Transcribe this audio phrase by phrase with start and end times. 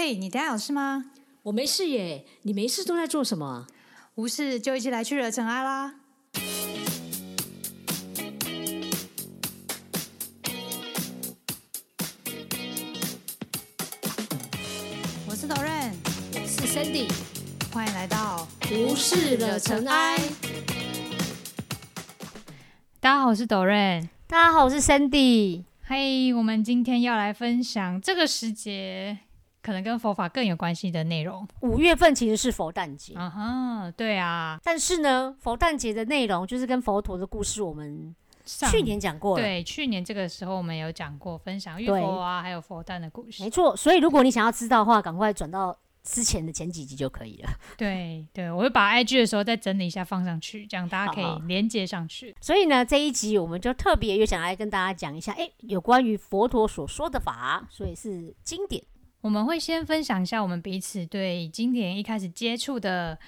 [0.00, 1.06] 嘿，你等下有事吗？
[1.42, 3.66] 我没事耶，你没事都在做什么？
[4.14, 5.94] 无事就一起来去惹尘埃啦！
[15.26, 15.90] 我是 Doren，
[16.32, 17.10] 我是 Sandy，
[17.72, 20.16] 欢迎来到无事惹尘埃。
[23.00, 24.08] 大家好，我是 Doren。
[24.28, 25.64] 大家好，我是 Sandy。
[25.82, 29.18] 嘿，我们今天要来分享这个时节
[29.68, 31.46] 可能跟佛法更有关系的内容。
[31.60, 39.44] 五月份其实是佛诞节，啊哈，对啊，但是呢，佛诞节的内容就是跟佛陀的故事，我们去年讲过了。
[39.44, 43.50] 对去年这个时候我们有讲过分享玉对佛啊，还有佛诞的故事没。
[43.50, 47.50] 错，所以如果你想要知道的话，赶快转到之前的前几集就可以了。
[47.76, 52.34] 对对，我会把 IG 的时候再整理一下放上去，这样大家可以连接上去。
[52.40, 58.82] 所以呢，这一集我们就特别又想来跟大家讲一下，哎，有关于佛陀所说的法，所以是经典。
[59.20, 63.18] 我们会先分享一下我们彼此对经典一开始接触的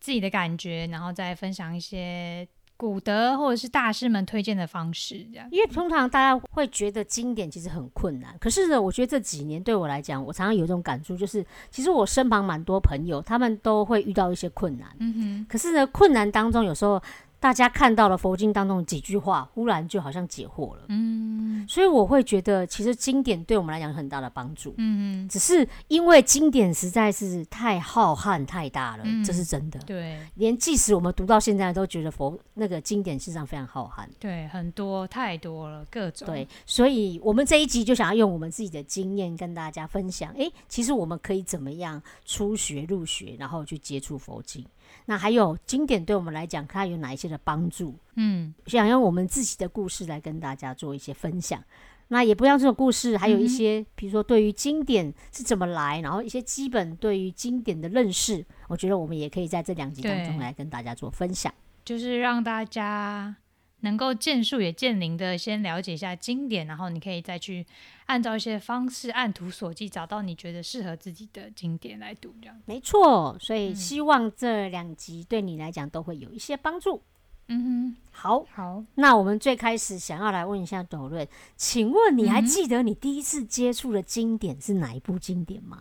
[0.00, 5.48] 自己的感觉，然后再分享一些古德或者是大师们推荐的方式，这样。
[5.50, 17.02] 因为通常大家会觉得经典其实很困难，可是呢，我觉得这几年对我来讲，我常常有一种感触，就是其实我身旁蛮多朋友，他们都会遇到一些困难，嗯哼可是呢，困难当中有时候
[17.38, 20.82] 大家看到了佛经当中几句话，忽然就好像解惑了。
[20.88, 29.78] 嗯所以我会觉得，其实经典对我们来讲有很大的帮助，嗯只是因为经典实在是太浩瀚太大了，嗯这是真的，。
[29.80, 34.06] 对连即使我们读到现在，都觉得佛那个经典实际上非常浩瀚。
[34.20, 36.26] 对，很多太多了，各种。
[36.26, 40.32] 对，所以我们这一集就想要用我们自己的经验跟大家分享。
[40.34, 44.64] 诶，其实我们可以怎么样初学入学，然后去接触佛经？
[45.06, 47.94] 那还有经典对我们来讲，它有哪一些的帮助？
[48.16, 51.62] 嗯想用我们自己的故事来跟大家做一些分享。
[52.08, 61.52] 那也不要这种故事，还有一些，比如说对于经典是怎么来，然后一些基本对于经典的认识，我觉得我们也可以在这两集当中来跟大家做分享。
[61.84, 63.34] 就是让大家
[63.86, 67.64] 能够见树也见林的先了解一下经典，然后你可以再去
[68.06, 72.60] 按照一些方式按图索骥，找到你觉得适合自己的经典来读，这样。
[72.64, 77.00] 没错，所以嗯希望这两集对你来讲都会有一些帮助。
[77.46, 78.84] 嗯好，哼，好。
[78.96, 85.80] 那我们最开始想要来问一下董瑞，请问你还记得你第一次接触的经典是哪一部经典吗？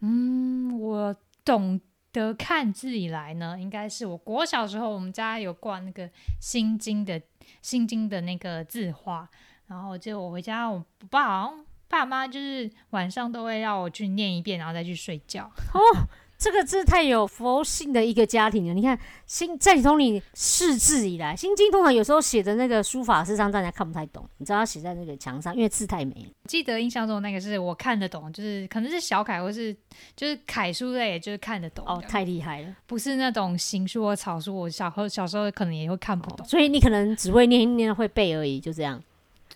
[0.00, 1.78] 嗯，我懂
[2.14, 6.08] 得看字以来呢，应该是我国小时候，我们家有挂那个
[6.40, 7.20] 《心经》的
[7.60, 9.28] 《心经》的那个字画，
[9.66, 15.50] 然后就我回家，我爸好像爸妈就是晚上都会让我去念一遍，然后再去睡觉。
[16.44, 18.74] 这个字太有佛性的一个家庭了。
[18.74, 24.28] 你看，心在从你识字以来，《心经》通常有时候写的那个书法，事实上大家看不太懂。
[24.36, 26.26] 你知道，他写在那个墙上，因为字太美了。
[26.44, 29.74] 记得印象中那个是我看得懂，就是可能是小楷或是
[30.14, 32.76] 就是楷书类，就是看得懂哦，太厉害了。
[32.84, 36.46] 不是那种行书或草书，我小时候小时候可能也会看不懂。
[36.46, 39.02] 所以你可能只会念一念会背而已，就这样。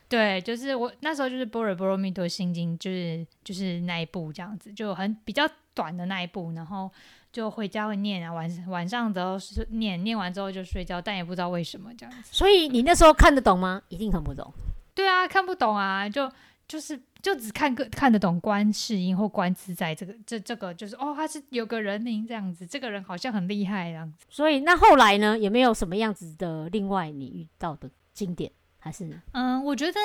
[0.08, 6.90] 对，就是我那时候就是《波若波罗蜜多心经》，就是就是那一部这样子，就很比较短的那一部，然后
[7.30, 12.30] 就回家会念啊，晚晚上之后是念，念完之后就睡觉，但也不知道为什么这样子。
[12.32, 13.82] 所以你那时候看得懂吗？
[13.88, 14.50] 一定看不懂。
[14.94, 16.32] 对啊，看不懂啊，就
[16.66, 24.24] 就是就只看个看得懂观世音或观自在这个这这个就是哦，他是有个人名这样子，这个人好像很厉害这样子。
[24.30, 28.50] 所以那后来呢，有没有什么样子的另外你遇到的经典？
[28.90, 29.98] 是嗯，我觉得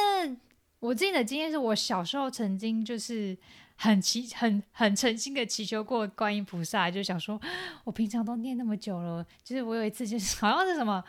[0.80, 3.38] 我自己的经验是我小时候曾经就是
[3.76, 7.40] 很祈很很诚心的祈求过观音菩萨，就想说，
[7.86, 11.04] 我平常都念那么久了，就是我有一次就是 好像是什么。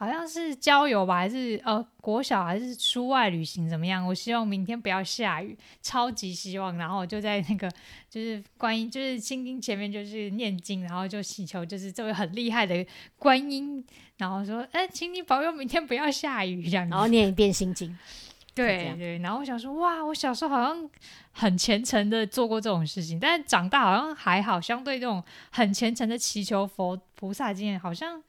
[0.00, 4.06] 好像是郊游吧，还是呃国小，还是出外旅行怎么样？
[4.06, 6.74] 我希望明天不要下雨，超级希望。
[6.78, 7.70] 然后我就在那个
[8.08, 12.82] 就是观音，就是心经前面就是念经，然后就祈求就是这位很厉害的
[13.18, 13.84] 观音，
[14.16, 16.92] 然后说，哎、请你保佑明天不要下雨这样子。
[16.92, 17.94] 然后念一遍心经？
[18.54, 20.90] 对对，然后我想说，哇，我小时候好像
[21.30, 28.22] 很虔诚的做过这种事情，但是长大好像还好，相对这种很虔诚的祈求佛菩萨经验，好像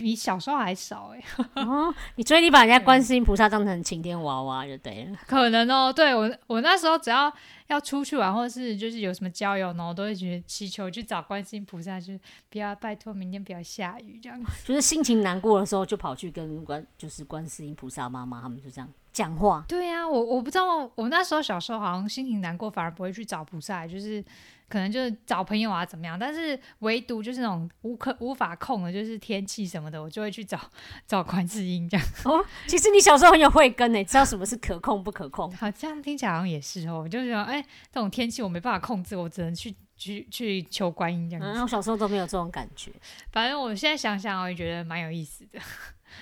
[0.00, 1.22] 比小时候还少哎，
[1.62, 5.18] 哦，你所以你把人家观世音菩萨当成晴天娃娃就对了。
[5.26, 7.30] 可能哦，对我我那时候只要
[7.66, 14.50] 要出去玩，或是就是有什么郊游呢，我都会觉得祈求去找观世音菩萨，就是不要拜托明天不要下雨这样子。
[14.64, 19.64] 就是心情难过的时候，就跑去跟观就是观世音菩萨妈妈他们就这样讲话。
[19.68, 24.24] 对呀、我我不知道，我那时候小时候好像心情难过，反而不会去找菩萨，就是
[24.70, 30.58] 可能就是找朋友啊怎么样，但是唯独就是那种无可无法控的，就是天气什么的，我就会去找
[31.06, 32.06] 找观世音这样。
[32.24, 35.50] 哦，其实你小时候很有慧根呢，知道什么是可控不可控。
[35.56, 37.60] 好，这样听起来好像也是哦，我就觉得哎，
[37.92, 41.58] 这种天气我没办法控制，我只能去去去求观音这样子。
[41.58, 42.92] 嗯，我小时候都没有这种感觉。
[43.32, 45.58] 反正我现在想想，我也觉得蛮有意思的。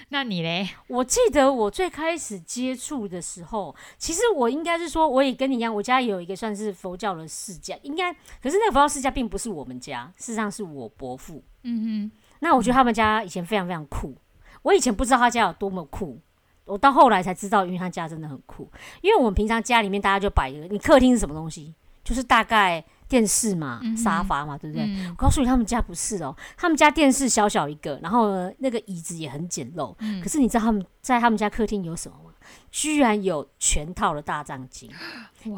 [0.08, 0.68] 那你嘞？
[0.86, 8.12] 我记得我最开始接触的时候，其实我应该是说，我也跟你一样，我家有一个算是佛教的世家，应该，
[8.42, 11.42] 可是那个佛教世家并不是我们家，事实上是我伯父。
[11.62, 14.14] 嗯哼那我觉得他们家以前非常非常酷，
[14.62, 16.20] 我以前不知道他家有多么酷，
[16.64, 18.70] 我到后来才知道，因为他家真的很酷。
[19.00, 21.74] 因为我们平常家里面大家就摆一个，你客厅是什么东西？
[22.04, 24.84] 就是大概电视嘛、嗯沙发嘛，对不对？
[24.84, 29.94] 嗯我告诉你，他们家不是哦，他们家电视小小一个，然后呢，那个椅子也很简陋。
[30.00, 32.30] 嗯可是你知道他们在他们家客厅有什么吗？
[32.70, 34.90] 居然有全套的大藏经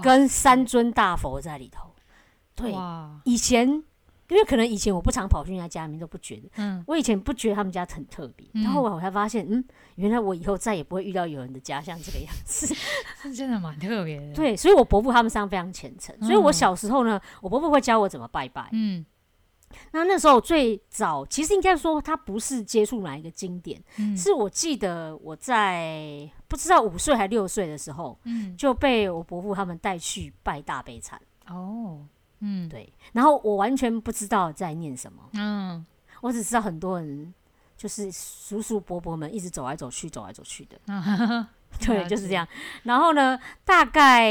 [0.03, 1.89] 跟三尊大佛在里头。
[2.57, 2.75] 对，
[3.25, 3.83] 以前
[4.31, 9.65] 因为可能以前我不常跑去人家家里面都不觉得，嗯，我以前不觉得他们家很特别，嗯然后我才发现，嗯，
[9.97, 12.67] 原来我以后再也不会遇到有人的家像这个样子。
[12.67, 12.75] 是
[13.35, 18.69] 真的蛮特别的。，对，所以我伯父他们上非常虔诚，所以我嗯小时候呢，我伯父会教我怎么拜拜。
[18.73, 19.05] 嗯
[19.93, 31.15] 那那时候最早，其实应该说他不是接触哪一个经典，嗯是我记得我在不知道五岁还六岁的时候，嗯就被我伯父他们带去拜大悲忏。
[31.47, 32.05] 哦，
[32.41, 35.85] 嗯对，然后我完全不知道在念什么，嗯
[36.23, 37.33] 我只知道很多人
[37.77, 40.79] 就是叔叔伯伯们一直走来走去，走来走去的。
[40.93, 41.49] 啊
[41.81, 42.47] 对，就是这样。
[42.83, 44.29] 然后呢，大概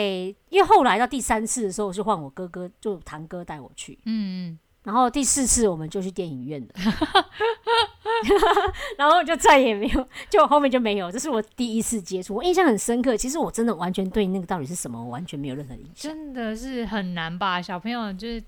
[0.50, 3.98] 因为后来到第三次的时候，我就换我哥哥，就堂哥带我去。
[4.06, 6.70] 嗯然后第四次我们就去电影院了，
[8.98, 11.12] 然后就再也没有，就后面就没有。
[11.12, 13.16] 这是我第一次接触，我印象很深刻。
[13.16, 15.94] 其实我真的完全对那个到底是什么，完全没有任何印象。
[15.96, 17.62] 真的是很难吧？
[17.62, 18.44] 小朋友就是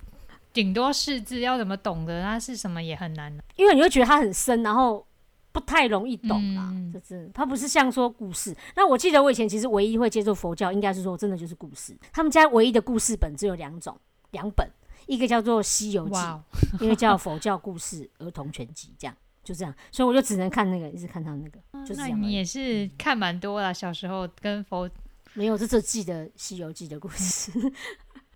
[0.54, 3.34] 顶多识字，要怎么懂得它是什么也很难。
[3.56, 5.06] 因为你会觉得它很深，然后
[5.52, 6.70] 不太容易懂啦。
[6.72, 8.54] 嗯就是它不是像说故事。
[8.76, 11.96] 那我记得我以前其实唯一会接触佛教，应该是说真的就是故事。
[12.12, 13.98] 他们家唯一的故事本只有两种，
[14.32, 14.70] 两本，
[15.08, 16.16] 一个叫做《西游记》，
[16.82, 19.16] 一个，叫佛教故事儿童全集，这样
[19.52, 22.10] 就这样，所以我就只能看那个，一直看他那个，就是。
[22.12, 24.90] 你也是看蛮多啦，小时候跟佛，
[25.34, 27.52] 没有，这是记得《西游记》的故事，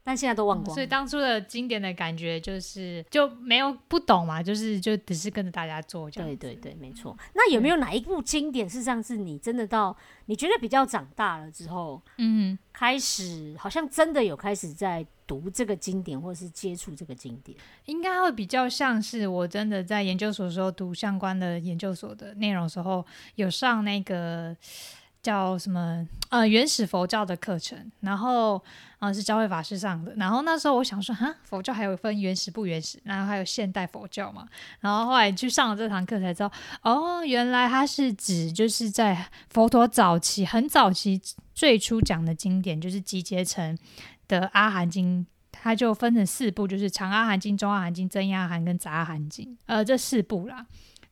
[0.05, 0.73] 但现在都忘光了。
[0.73, 6.29] 所以当初的经典的感觉就是就没有不懂嘛，就是就只是跟着大家做这样。
[6.29, 7.17] 对对对，没错。
[7.33, 9.97] 那有没有哪一部经典，事实上是你真的到
[10.27, 17.57] 你觉得比较长大了之后，嗯，开始好像真的有开始在读这个经典，或者是接触这个经典？
[17.85, 23.03] 应该会比较像是我真的在研究所的时候读相关的研究所的内容的时候，
[23.33, 24.55] 有上那个
[25.25, 28.61] 叫什么呃原始佛教的课程，然后
[28.99, 34.47] 呃是教会法师上的，然后那时候我想说，哈，佛教还有分原始不原始，然后还有现代佛教嘛，
[34.81, 36.51] 然后后来去上了这堂课才知道，
[36.83, 41.19] 哦，原来它是指就是在佛陀早期很早期
[41.55, 43.75] 最初讲的经典，就是集结成
[44.27, 45.25] 的《阿含经》。
[45.57, 50.63] 它就分成四部，就是长阿含经、中阿含经、增阿含跟杂阿含经，呃，这四部啦。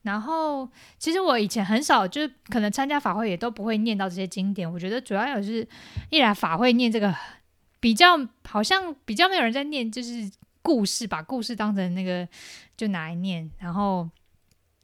[0.04, 4.72] 然后，其实我以前很少，就是可能参加法会也都不会念到这些经典。
[4.72, 5.68] 我觉得主要也是
[6.10, 7.14] 一来法会念这个
[7.80, 12.28] 比较，好像比较没有人在念，就是故事，把故事当成那个
[12.78, 14.10] 就拿来念，然后。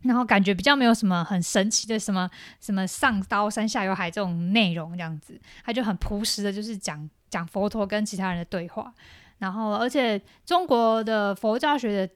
[0.04, 2.30] 然后感觉比较没有什么很神奇的什么
[2.62, 8.94] 什么上刀山下有海这种内容，这样子，他就很朴实的，就是讲讲佛陀跟其他人的对话。
[9.40, 12.14] 然后，而且中国的佛教学的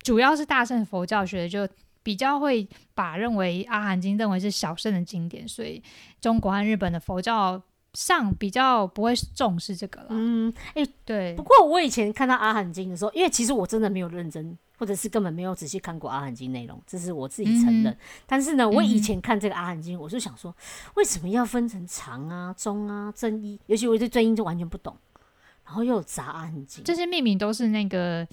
[0.00, 1.66] 主要是大乘佛教学的，就
[2.04, 5.82] 比较会把认为《阿含经》认为是小圣的经典，所以
[6.20, 7.60] 中国和日本的佛教
[7.94, 10.08] 上比较不会重视这个了。
[10.10, 17.86] 嗯，哎、对不，过我以前看到《阿含经》的时候，因为其实我真的没有认真，或者是根本没有仔细看过《阿含经》内容，这是我自己承认。
[17.86, 17.96] 嗯
[18.26, 20.54] 但是呢，我以嗯前看这个《阿含经》，我就想说，
[20.96, 23.58] 为什么要分成长啊、中啊、正一？
[23.66, 24.94] 尤其我对正一就完全不懂，
[25.64, 28.26] 然后又有杂阿含经，这些命名都是那个，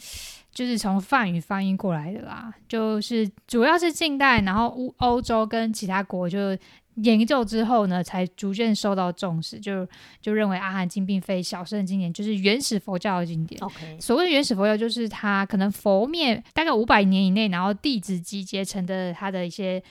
[0.54, 2.54] 就是从梵语翻译过来的啦。
[2.68, 6.58] 就是主要是近代，然后欧欧洲跟其他国就
[6.96, 9.88] 研究之后呢，才逐渐受到重视，就
[10.20, 13.62] 就认为阿含经并非小圣经典，就是原始佛教的经典。
[13.64, 19.82] OK，所谓的原始佛教，就是它可能佛灭大概五百年以内，然后弟子集结成的它的一些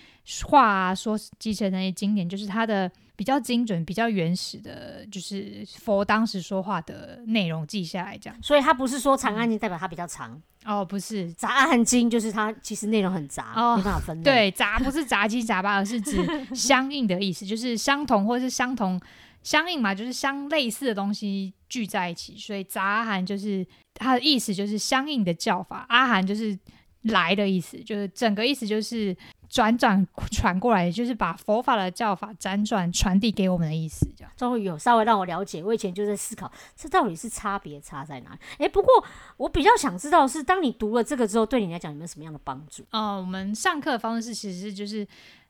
[0.44, 8.38] 话啊，说集成的一些经典，就是它的比较精准、比较原始的，就是佛当时说话的内容记下来这样。
[8.42, 16.18] 所以它不是说长安经代表它比较长，哦，不是，杂阿含经就是它其实内容很杂，哦没办法分类。，对，杂不是杂七杂八，而是指
[16.54, 19.00] 相应的意思，就是相同或是相同
[19.42, 26.58] 相应嘛，就是相类似的东西聚在一起，所以杂阿含就是它的意思就是相应的叫法，阿含就是
[27.04, 29.16] 来的意思，就是整个意思就是
[29.50, 34.32] 转转传过来，就是把佛法的教法辗转传递给我们的意思，这样。
[34.36, 35.60] 终于有稍微让我了解。
[35.62, 38.38] 我以前就在思考，这到底是差别差在哪里？
[38.58, 39.04] 诶，不过
[39.36, 42.84] 我比较想知道是，当你读了这个之后，对你来讲有没有什么样的帮助？
[42.90, 45.04] 呃，我们上课的方式其实是就是，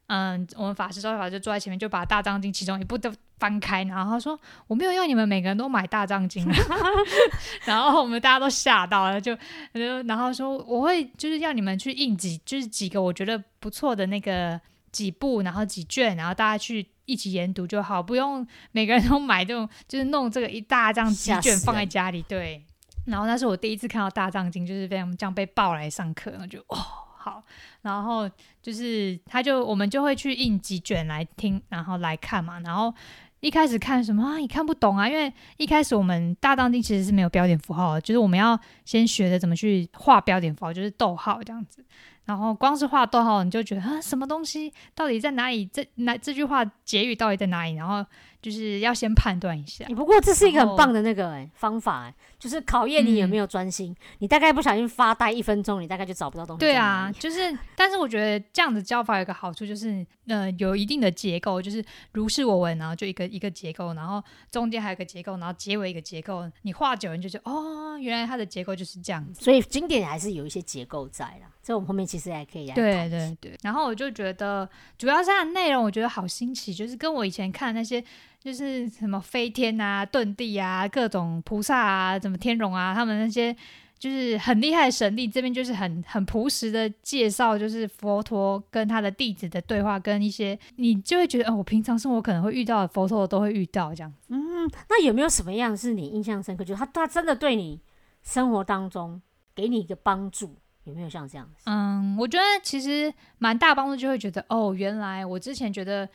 [0.07, 6.76] 嗯，我们法师招法就坐在前面，就把《大藏经》其中一部都翻开，然后他说：“我没有要你们每个人都买《大藏经》啊。”
[7.66, 9.35] 然后我们大家都吓到了，就
[9.75, 14.61] 就然后说我会就是要你们去印几就是几个我觉得不错的那个
[14.92, 16.87] 几部，然后几卷，然后大家去。
[17.06, 22.23] 一起研读就好，不用每个人都买这种，就是弄这个一大张几卷放在家里。
[22.28, 22.64] 对，
[23.04, 26.76] 然后那是我第一次看到大藏经，就是非常这样被抱来上课，我就哦
[27.18, 27.42] 好，
[27.82, 28.30] 然后
[28.62, 32.94] 就是他就我们就会去印几卷来听，然后来看嘛，然后
[33.40, 41.85] 一开始看什么啊，你看不懂啊，因为一开始我们大当地其实是没有标点符号的，就是我们要先学着怎么去画标点符号，就是逗号这样子。
[42.26, 45.66] 然后光是画逗号，你就觉得啊，什么东西到底在哪里？
[45.66, 47.75] 这哪这句话结语到底在哪里？
[47.75, 48.04] 然后
[48.40, 49.85] 就是要先判断一下。
[49.87, 53.94] 欸不过这是一个很棒的那个、欸、方法、欸，就是考验你有没有专心。
[54.18, 56.61] 你大概不小心发呆一分钟，你大概就找不到东西。
[56.61, 64.20] 对啊，，就是，但是我觉得这样子教法有一个好处，就是呃，有一定的结构，就是如是我闻，然后就一个一个结构，然后
[64.50, 66.50] 中间还有个结构，然后结尾一个结构。
[66.62, 69.44] 你画久了你就觉得哦，原来它的结构就是这样子。
[69.44, 71.50] 所以经典还是有一些结构在啦。
[71.62, 74.66] 所以我们后面其实还可以来对对对，然后我就觉得，
[74.97, 78.02] 主要是它的内容，我觉得好新奇，就是跟我以前看那些，
[78.40, 83.54] 就是什么飞天啊、遁地啊、各种菩萨啊、什么天龙啊，他们那些
[83.99, 94.11] 就是很厉害的神力，这边就是很很朴实的介绍，就是佛陀跟他的弟子的对话，跟一些你就会觉得，哦，我平常生活可能会遇到的佛陀都会遇到这样。
[94.28, 96.64] 嗯那有没有什么样是你印象深刻？
[96.64, 97.78] 就是他他真的对你
[98.23, 99.20] 生活当中
[99.54, 101.64] 给你一个帮助，有没有像这样子？
[101.66, 106.09] 嗯，我觉得其实蛮大帮助，就会觉得哦，原来我之前觉得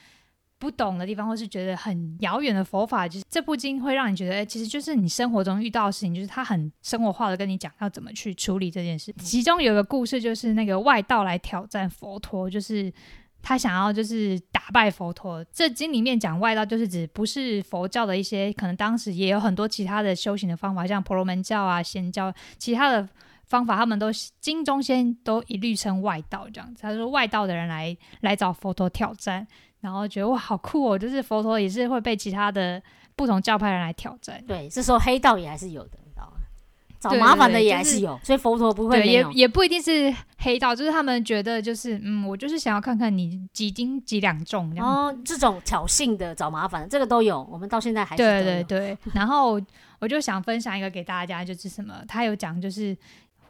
[0.58, 9.14] 不懂的地方，或是觉得很遥远的佛法，就是这部经会让你觉得，哎，其实就是你生活中遇到的事情，就是他很生活化的跟你讲要怎么去处理这件事。
[9.20, 12.92] 其中有一个故事，就是那个外道来挑战佛陀，就是。
[13.48, 23.08] 他想要就是打败佛陀，这经里面讲外道就是指不是佛教的一些，可能当时也有很多其他的修行的方法，像婆罗门教啊、仙教，其他的
[23.44, 24.08] 方法，他们都
[24.42, 26.82] 经中仙都一律称外道这样子。
[26.82, 29.46] 他说外道的人来来找佛陀挑战，
[29.86, 32.82] 然后觉得哇好酷哦，就是佛陀也是会被其他的
[33.16, 34.44] 不同教派人来挑战。
[34.48, 36.32] 对，这时候黑道也还是有的，你知道吗？
[37.00, 39.24] 找麻烦的也还是有，所以佛陀不会对，也。
[39.34, 44.88] 也不一定是黑道，就是他们觉得就是嗯，我就是想要看看你几斤几两重这样。
[44.88, 49.62] 哦，这种挑衅的、找麻烦的，这个都有，我们到现在还是对对对，然后
[50.00, 52.98] 我就想分享一个给大家，就是什么，他有讲就是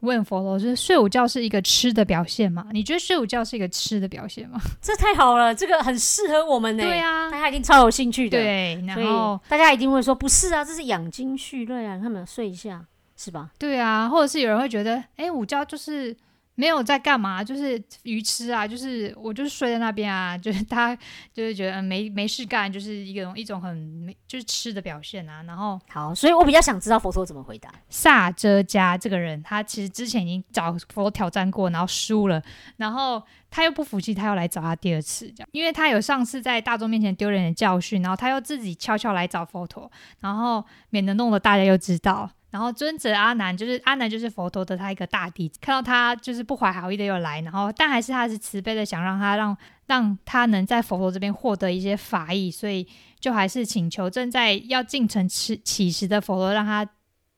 [0.02, 2.68] 问佛罗，就是睡午觉是一个吃的表现吗？
[2.72, 4.60] 你觉得睡午觉是一个吃的表现吗？
[4.82, 6.84] 这太好了，这个很适合我们呢。
[6.84, 12.86] 对啊大，家一定超有兴趣的。，对，然所后以大家一定会说不是啊，这是养精蓄锐啊，他们睡一下
[13.18, 13.50] 是吧？
[13.58, 16.16] 对啊，或者是有人会觉得，哎，午觉就是
[16.56, 20.96] 没有在干嘛，就是鱼吃啊，就是我就是睡在那边啊， 就是他
[21.34, 25.44] 就是觉得、嗯没没事干，就是一种一种很没就是吃的表现啊。
[25.44, 27.70] 然后好，所以我比较想知道佛陀怎么回答。
[27.90, 32.42] 萨遮迦这个人，他其实之前已经找佛挑战过，然后输了，
[32.78, 33.22] 然后
[33.52, 42.32] 他又不服气，他又来找他第二次，这样，因为他有上次在大众面前丢脸的教训，然后他又自己悄悄来找佛陀，然后免得弄得大家又知道。
[42.56, 49.58] 然后尊者阿难就是阿难就是佛陀的他一个大弟子，看到他就是不怀好意的又来，然后但还是他是慈悲的想让他让
[49.88, 52.88] 让他能在佛陀这边获得一些法益，所以
[53.20, 56.88] 就还是请求正在要进城吃乞食的佛陀让他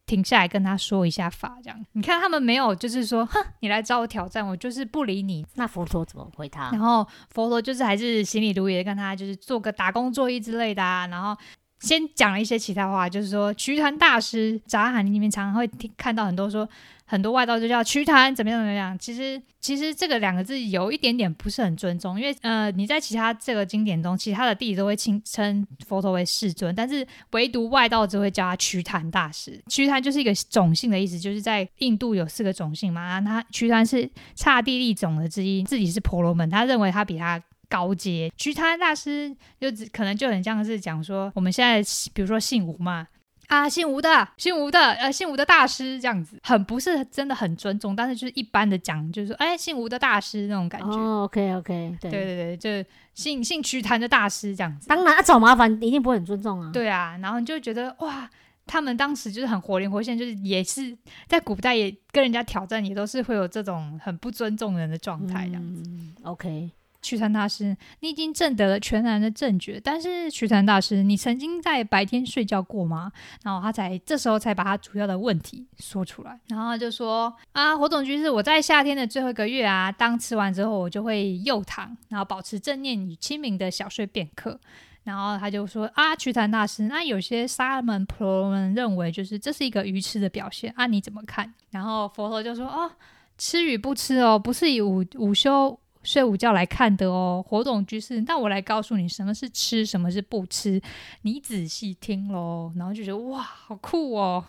[0.06, 5.44] 停下来跟他说一下法，这样你看他们没有就是说，哼，你来找我挑战，我就是不理你。
[5.56, 6.80] 那佛陀怎么回他然？
[6.80, 11.36] 后佛陀就是还是行礼如也跟他就是做个打工作揖之类的啊，然后。
[11.80, 16.68] 先讲了一些其他话，就是说瞿昙大师杂喊里面常常会听看到很多说
[17.06, 18.98] 很多外道就叫瞿昙怎么样怎么样。
[18.98, 29.62] 其实其实这个两个字有一点点不是很尊重，因为呃你在其他这个经典中，其他的弟子都会称称佛陀为世尊，但是唯独外道只会叫他瞿昙大师。
[29.68, 37.42] 瞿昙就是一个种姓的意思，就是在印度有四个种姓嘛，那他瞿昙是刹帝利种的之一，自己是婆罗门，他认为他比他。
[37.70, 41.82] 高阶瞿昙大师就只可能就很像是讲说，我们现在
[42.14, 43.08] 比如说姓吴嘛，
[43.48, 50.88] 啊，姓吴的，姓吴的，呃，姓吴的大师这样子，很不是真的很尊重，但是就是一般的讲，就是说，哎，姓吴的大师那种感觉。
[50.88, 54.88] 哦，OK OK，对对对对，就姓姓曲坛的大师这样子。
[54.88, 56.72] 当然，啊，找麻烦一定不会很尊重啊。
[56.74, 58.30] 对啊，然后你就觉得哇，
[58.66, 60.96] 他们当时就是很活灵活现，就是也是
[61.28, 65.84] 在古代也跟人家挑战，也都是会有这种很不尊重人的状态这样子。
[65.88, 66.70] 嗯，OK，
[67.08, 73.10] 曲坛大师，你已经证得了全然的正觉，但是曲坛大师，你曾经在白天睡觉过吗？
[73.44, 84.60] 然后他才这时候才把他主要的问题说出来，然后他就说啊，火种居士，我在夏天的最后一个月啊，当吃完之后，我就会右躺，然后保持正念与清明的小睡片刻。
[85.04, 91.54] 然后他就说啊，曲坛大师，那有些沙门婆罗门认为就是这是一个愚痴的表现啊，你怎么看？
[91.70, 92.92] 然后佛陀就说哦，
[93.38, 95.80] 吃与不吃哦，不是以午午休。
[96.08, 98.22] 睡午觉来看的哦，活动居士。
[98.22, 100.82] 那我来告诉你，什么是吃，什么是不吃，
[101.24, 102.72] 你仔细听喽。
[102.78, 104.46] 然后就觉得哇，好酷哦。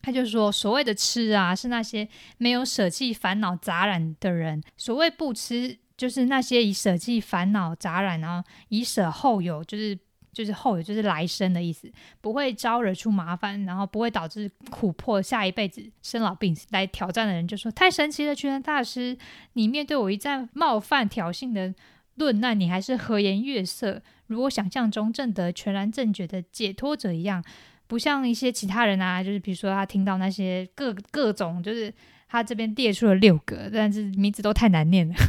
[0.00, 9.98] 他就说，所谓的吃啊，是那些没有舍弃烦恼杂染的人；所谓不吃，就是那些以舍弃烦恼杂染，然后以舍后有，就是。
[10.32, 16.66] 就是后有，就是来生的意思，不会招惹出麻烦，然后不会导致苦迫，下一辈子生老病死。
[16.70, 19.16] 来挑战的人就说：“太神奇了，全人大师，
[19.54, 21.74] 你面对我一再冒犯挑衅的
[22.14, 27.42] 论难，你还是和颜悦色，如我想象中正得全然正觉的解脱者一样，
[27.86, 31.92] 不像一些其他人啊，就是比如说他听到那些各各种，就是
[32.30, 35.14] 他这边列出了六个，但是名字都太难念了。”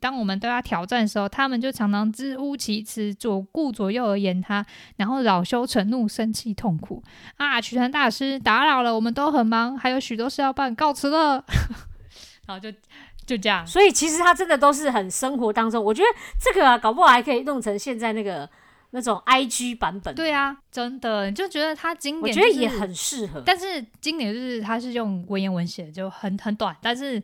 [0.00, 4.64] 当我们对他挑战的时候，他们就常常支吾其词，左顾左右而言他，
[4.96, 7.02] 然后恼羞成怒、生气痛苦。
[7.36, 11.44] 啊，曲传大师打扰了，我们都很忙，还有许多事要办，告辞了。
[12.46, 12.72] 然后就
[13.24, 13.64] 就这样。
[13.64, 16.08] 所以其实他真的都是很生活当中，我觉得
[16.40, 18.48] 这个啊，搞不好还可以弄成现在那个
[18.92, 20.14] 那种 IG 版本。
[20.14, 23.42] 对啊，真的，你就觉得它经典，我觉得也很适合。
[23.44, 27.22] 但是经典就是它是用文言文写的，就很很短，但是。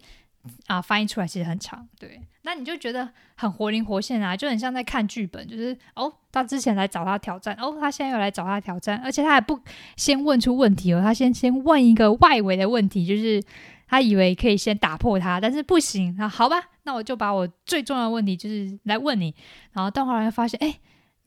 [0.66, 9.60] 啊，翻译出来其实很长，对，那你就觉得很活灵活现啊，就很像在看剧本，就是哦，他之前来找他挑战，哦，他现在又来找他挑战，而且他还不
[9.96, 13.42] 先问出问题哦，他先先问一个外围的问题，就是
[13.86, 19.34] 他以为可以先打破他，但是不行，那好吧，那我就把我最重要的问题就是来问你，
[19.72, 20.78] 然后到后来发现，哎，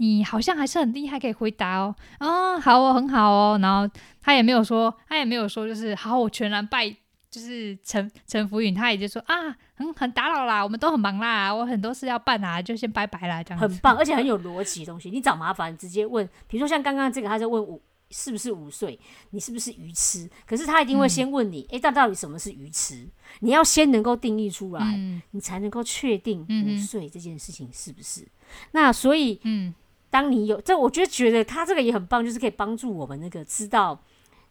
[0.01, 3.88] 你好像还是很厉害，可以回答哦，啊，好哦，很好哦，然后
[4.20, 6.96] 他也没有说，他也没有说，就是好，我全然拜。
[7.29, 15.09] 就是陈陈福允，他也就说啊，很很打扰啦，我们都很忙啦，我很多事要办啊，就先拜拜啦，这样很棒，而且很有逻辑的东西。
[15.09, 20.29] 你找麻烦直接问，比如说像刚刚这个，他在问五是不是午睡，你是不是鱼痴？
[20.46, 23.07] 可是他一定会先问你，哎，但到底什么是鱼痴？
[23.40, 24.83] 你要先能够定义出来，
[25.31, 28.27] 你才能够确定午睡这件事情是不是。
[28.74, 29.74] 那所以，嗯，
[30.11, 34.00] 当你有这，我觉得觉得他这个也很棒，就是可以帮助我们那个知道。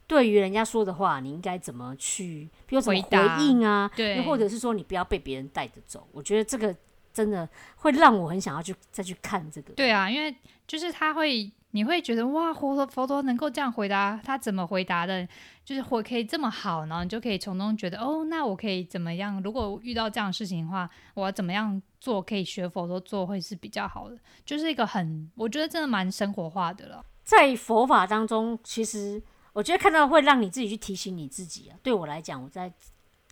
[0.09, 3.89] 对于人家说的话，你应该怎么去，比如怎么回应啊？
[3.95, 6.09] 对，又或者是说你不要被别人带着走。
[6.11, 6.75] 我觉得这个
[7.13, 9.73] 真的会让我很想要去再去看这个。
[9.75, 10.35] 对啊，因为
[10.67, 15.29] 就是他会，你会觉得哇，佛陀佛陀能够这样回答，他怎么回答的？
[15.71, 19.41] 就是会可以这么好，然后你就可以从中觉得哦，那我可以怎么样？
[19.41, 24.19] 如果遇到这样的事情的话，我要怎么样做可以学佛陀做会是比较好的？
[24.45, 27.07] 就是一个很，我觉得真的蛮生活化的了。
[27.23, 29.23] 在佛法当中，其实。
[29.53, 31.77] 我觉得看到会让你自己去提醒你自己啊。
[31.83, 32.73] 对我来讲，我在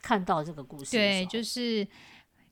[0.02, 1.86] 看到这个故事，对，就是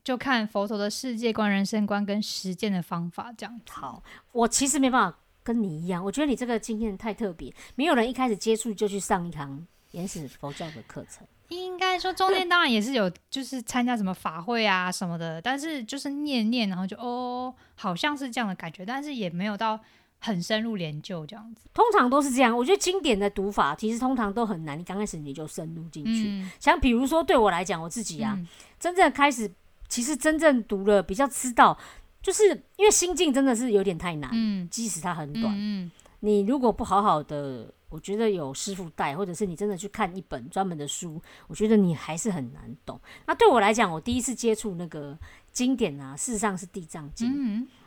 [0.05, 3.59] 就看佛陀的世界观、人生观跟实践的方法这样。
[3.69, 11.25] 好，我其实没办法跟你一样，我觉得你这个经验太特别，没有人一开始接触就去上一堂原始佛教的课程。
[11.49, 19.79] 应该说中间当然也是有，就是参加什么法会啊什么的，但是就是念念，然后就哦，好像是这样的感觉，但是也没有到。
[20.19, 22.57] 很深入研究这样子，通常都是这样。
[22.57, 26.43] 我觉得经典的读法其实通常都很难，你刚开始你就深入进去。
[26.59, 28.35] 像比如说对我来讲，我自己啊，
[28.79, 29.49] 真正开始
[29.87, 31.77] 其实真正读了比较知道，
[32.19, 34.31] 就是因为心境真的是有点太难。
[34.33, 42.99] 嗯，即使它很短，嗯，你如果不好好的，我觉得有师傅带，或者是你真的去看一本专门的书，我觉得你还是很难懂。
[43.25, 45.17] 那对我来讲，我第一次接触那个
[45.51, 47.31] 经典啊，事实上是《地藏经》。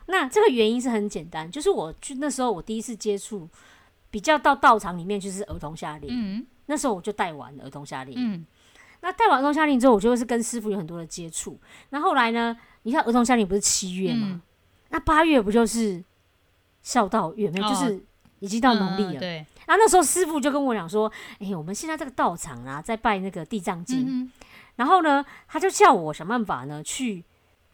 [0.06, 3.48] 那这个原因是很简单，就是我去那时候我第一次接触，
[4.10, 8.44] 比较到道场里面就是儿童夏令，嗯，那时候我就带完儿童夏令，嗯，
[9.02, 11.60] 那带完儿童夏令之后，我就会是跟师傅有很多的接触。
[11.90, 14.42] 那后来呢，你看儿童夏令不是七月吗？
[14.88, 16.02] 那八月不就是
[16.82, 17.68] 孝道月没有？
[17.68, 18.02] 就是
[18.40, 19.46] 已经到农历了，对。
[19.70, 24.30] 然后那时候师傅就跟我讲说：“哎，我们现在这个道场啊，在拜那个地藏经，
[24.76, 27.24] 然后呢，他就叫我想办法呢去。”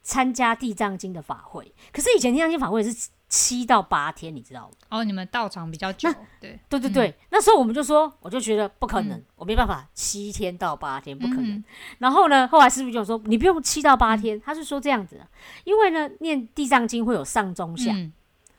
[0.06, 4.76] 参加地藏经的法会，可是以前地藏经法会是七到八天，你知道吗？
[4.88, 6.08] 哦，你们道场比较久，
[6.40, 11.56] 对，对对对，那时候我们就说，我就觉得不可能，我没办法七天到八天不可能。
[11.56, 11.64] 嗯
[11.98, 15.20] 然后呢，后来师傅就说，你不用七到八天，他是说这样子，
[15.64, 18.12] 因为呢，念地藏经会有上中下，嗯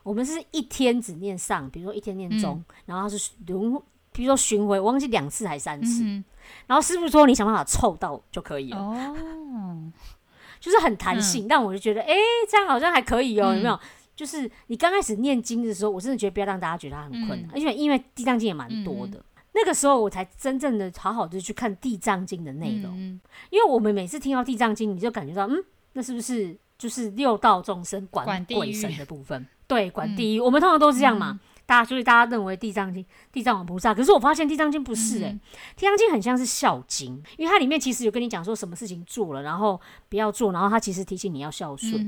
[0.08, 3.74] 我们是一天只念上，比如说一天念中，嗯然后是轮，
[4.14, 6.02] 比如说巡回，我忘记两次还三次。
[6.04, 6.24] 嗯
[6.66, 9.92] 然后师傅说，你想办法凑到就可以了，哦，
[10.62, 11.46] 就是很弹性。
[11.46, 12.16] 但我就觉得，哎、
[12.50, 13.78] 这样好像还可以哦、嗯有没有？
[14.16, 19.22] 就是你刚开始念经的时候，我真的觉得不要让大家觉得它很困难，嗯而且因为地藏经也蛮多的。
[19.52, 29.46] 那个时候我才真正的好好的去看地藏经的内容，嗯因为我们每次听到地藏经，你就感觉到，嗯，那是不是就是六道众生管鬼神的部分？
[29.68, 30.40] 对，管地狱。
[30.40, 35.40] 我们通常都是这样嘛，大家所以大家认为地藏经、地藏王菩萨，可是我发现地藏经不是诶、嗯
[35.76, 41.96] 地藏经很像是孝经，因为它里面其实有跟你讲说什么事情做了，然后不要做，然后它其实提醒你要孝顺。
[41.96, 42.08] 嗯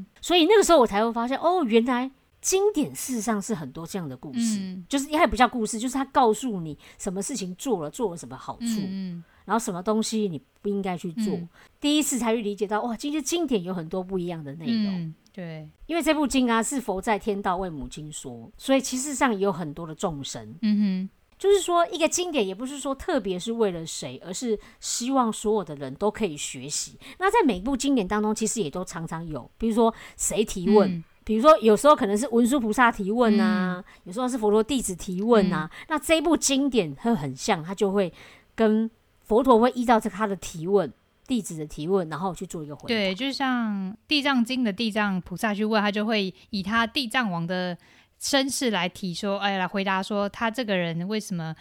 [0.00, 2.10] 嗯所以那个时候我才会发现，哦，原来
[2.42, 11.34] 经典事实上是很多这样的故事，嗯就是它也不叫故事，就是它告诉你什么事情做了，做了什么好处，嗯然后什么东西你不应该去做。
[11.34, 11.48] 嗯
[11.80, 15.14] 第一次才去理解到，哇，其实经典有很多不一样的内容。
[15.30, 20.54] 嗯，对，因为这部经啊是佛在天道为母亲说，所以其实上也有很多的众生。
[20.62, 26.98] 嗯哼就是说，一个经典也不是说特别是为了谁，而是希望所有的人都可以学习。
[27.18, 35.70] 那在每部经典当中，其实也都常常有，比如说谁提，问，嗯比如说有时候可能是文殊菩萨提问啊，有时候是佛陀弟子提问啊。
[35.88, 38.12] 那这一部经典会很像，它就会
[38.54, 38.90] 跟
[39.22, 40.92] 佛陀会依照这他的提问、
[41.30, 42.88] 弟子的提问，然后去做一个回答。
[42.88, 47.78] 对，就像《地藏经》的地藏菩萨去问，他就会以他地藏王的
[48.18, 51.54] 身世来提说，哎，来回答说他这个人为什么，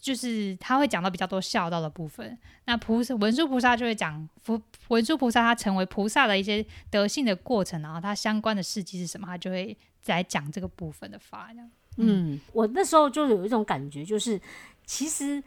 [0.00, 2.36] 就是他会讲到比较多孝道的部分。
[2.64, 11.50] 那菩萨文殊菩萨就会讲佛文殊菩萨他成为菩萨的一些德性的过程，然后他相关的事迹是什么，他就会来讲这个部分的法。
[11.52, 14.40] 这样嗯，我那时候就有一种感觉，就是
[14.84, 15.40] 其实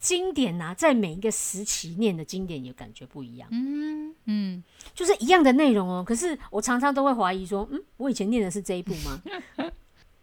[0.00, 4.64] 经典啊，在每一个时期念的经典也感觉不一样，嗯嗯。
[4.94, 6.02] 就是一样的内容哦。
[6.04, 9.20] 可是我常常都会怀疑说，嗯，我以前念的是这一部吗？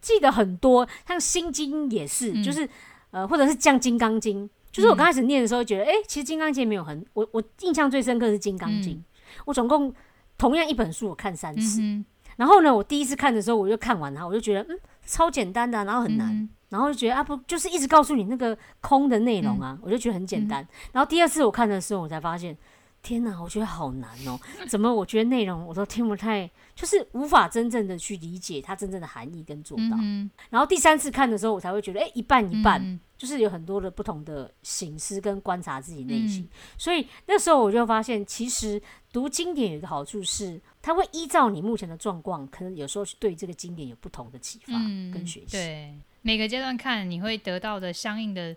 [0.02, 2.42] 记得很多，像《心经》也是，嗯。
[2.42, 2.68] 就是
[3.12, 9.04] 呃，或者是像《金刚经》，就是我刚开始念的时候觉得，哎、其实《金刚经》没有很，我我印象最深刻是《金刚经》嗯。
[9.46, 9.94] 我总共
[10.36, 11.80] 同样一本书我看三次。
[11.80, 12.04] 嗯
[12.36, 20.66] 然后呢，我第一次看的时候，我就看完它，我就觉得嗯，超简单的啊、然后很难，嗯然后就觉得啊不，就是一直告诉你那个空的内容啊，我就觉得很简单。
[20.92, 22.56] 然后第二次我看的时候，我才发现，
[23.02, 29.96] 天哪，我觉得好难哦，怎么我觉得内容我都听不太，就是无法真正的去理解它真正的含义跟做到。
[30.00, 36.42] 嗯然后第三次看的时候，我才会觉得，哎，一半一半，嗯就是有很多的不同的形式跟观察自己内心。
[36.42, 38.80] 嗯所以那时候我就发现，其实
[39.12, 45.46] 读经典有一个好处是，它会依照你目前的状况，可能有时候去对这个经典有不同的启发嗯跟学习。
[45.50, 45.94] 对，
[46.28, 48.54] 每个阶段看你会得到的相应的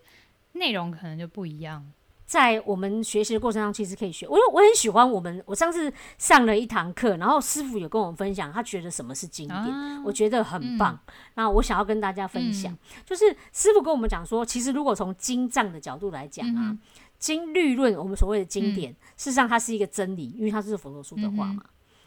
[0.52, 1.90] 内容可能就不一样。
[2.26, 4.28] 在我们学习的过程中，其实可以学。
[4.28, 11.00] 我我很喜欢我们，我上次上了一堂课，然后师傅有跟我们分享，他觉得什么是经典，啊我觉得很棒。
[11.36, 16.80] 那我想要跟大家分享，嗯就是师傅跟我们讲说，其实如果从经藏的角度来讲啊，嗯
[17.20, 21.64] 经律论我们所谓的经典，事实上它是一个真理，因为它是佛陀说的话嘛。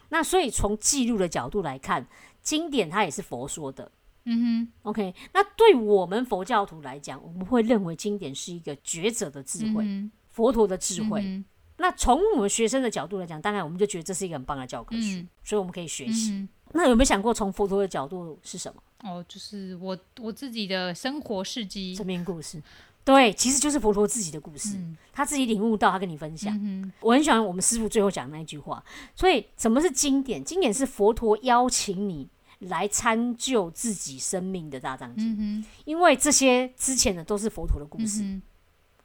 [0.09, 2.05] 那所以从记录的角度来看，
[2.43, 3.91] 经典它也是佛说的。
[4.25, 11.21] 嗯哼 OK，那对我们佛教徒来讲，我们会认为经典是一个觉者的智，慧，嗯佛陀的智慧。
[11.23, 11.45] 嗯
[11.77, 16.31] 那从我们学生的角度来讲，当然我们就觉得这是一个很棒的教科书，嗯所以我们可以学习。
[16.31, 18.81] 嗯那有没有想过从佛陀的角度是什么？
[19.03, 21.93] 哦，就是我我自己的生活事迹。
[21.95, 22.61] 生命故事？
[23.03, 26.57] 对，其实就是佛陀自己的故事，嗯他自己领悟到，他跟你分享。
[26.61, 28.83] 嗯我很喜欢我们师傅最后讲的那一句话。
[29.13, 30.43] 所以，什么是经典？
[30.43, 32.27] 经典是佛陀邀请你
[32.67, 38.41] 来参究自己生命的大藏经，嗯因为这些之前的都是佛陀的故事，嗯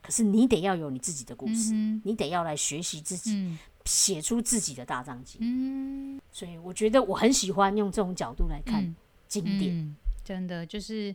[0.03, 5.40] 可是你得要有你自己的故事，哼你得要来学习自己，嗯写出自己的大藏经。
[5.40, 8.94] 嗯所以，我觉得我很喜欢用这种角度来看嗯
[9.27, 9.77] 经典。
[9.77, 11.14] 嗯，真的就是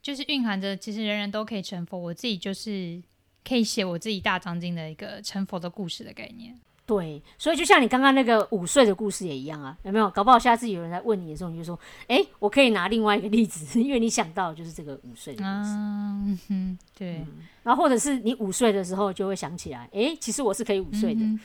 [0.00, 1.98] 就是蕴含着，其实人人都可以成佛。
[1.98, 3.02] 我自己就是
[3.44, 6.58] 可以写我自己大藏经的一个成佛的故事的概念。
[6.88, 10.08] 对，所以就像你刚刚那个午睡的故事也一样啊，有没有？
[10.08, 15.46] 搞不好下次有人来问你的时候，你就说：“哎、我可以拿另外一个例子， 因为你想到就是这个午睡的故事。
[15.46, 17.22] 啊，嗯哼，对，
[17.62, 21.38] 然后或者是你午睡的时候就会想起来，哎、其实我是可以午睡的， 嗯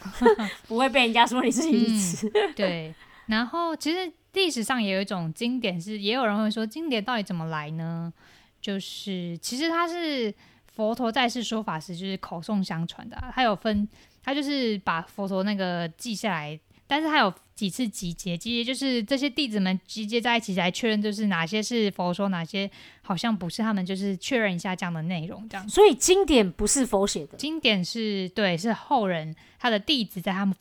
[0.66, 2.32] 不会被人家说你是愚痴。
[2.56, 8.14] 对，然后其实历史上也有一种经典是，也有人会说经典到底怎么来呢？
[8.62, 10.34] 就是其实它是
[10.74, 13.86] 佛陀在世说法时就是口诵相传的啊、它有分，
[14.24, 16.60] 它就是把佛陀那个记下来。
[16.86, 22.70] 但是他有几次集结，集结就是这些弟子们集结在一起来确认，就是哪些是佛说，哪些
[23.02, 25.68] 好像不是，他们就是确认一下这样的内容，这样。
[25.68, 30.54] 所以经典不是佛写的，经典是对，是后人他的弟子在他们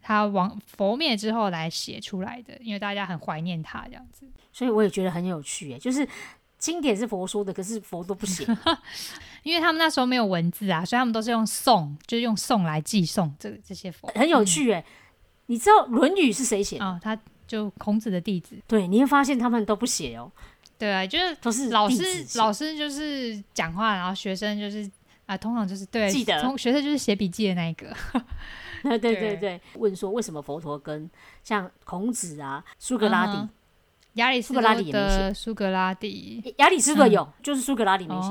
[0.00, 4.26] 他亡佛灭之后来写出来的，因为大家很怀念他这样子。
[4.52, 6.08] 所以我也觉得很有趣，哎，就是
[6.66, 8.44] 经典是佛说的，可是佛都不写，
[9.44, 14.84] 因为他们那时候没有文字啊，所以他们都是用诵，就是用诵来寄诵这这些佛，很有趣，哎。
[15.48, 16.84] 你知道《论语》是谁写的？
[16.84, 18.56] 哦，他就孔子的弟子。
[18.66, 20.28] 对，你会发现他们都不写哦。
[20.76, 22.02] 对啊，就是都是老师，
[22.34, 24.90] 老师就是讲话，然后学生就是
[25.26, 27.94] 啊，通常就是对记得，学生就是写笔记的那一个。
[28.82, 31.08] 对对对 对，问说为什么佛陀跟
[31.44, 33.48] 像孔子啊、苏格拉底、
[34.16, 38.28] 亚里士多德、苏格拉底、亚里士多有，就是苏格拉底没写。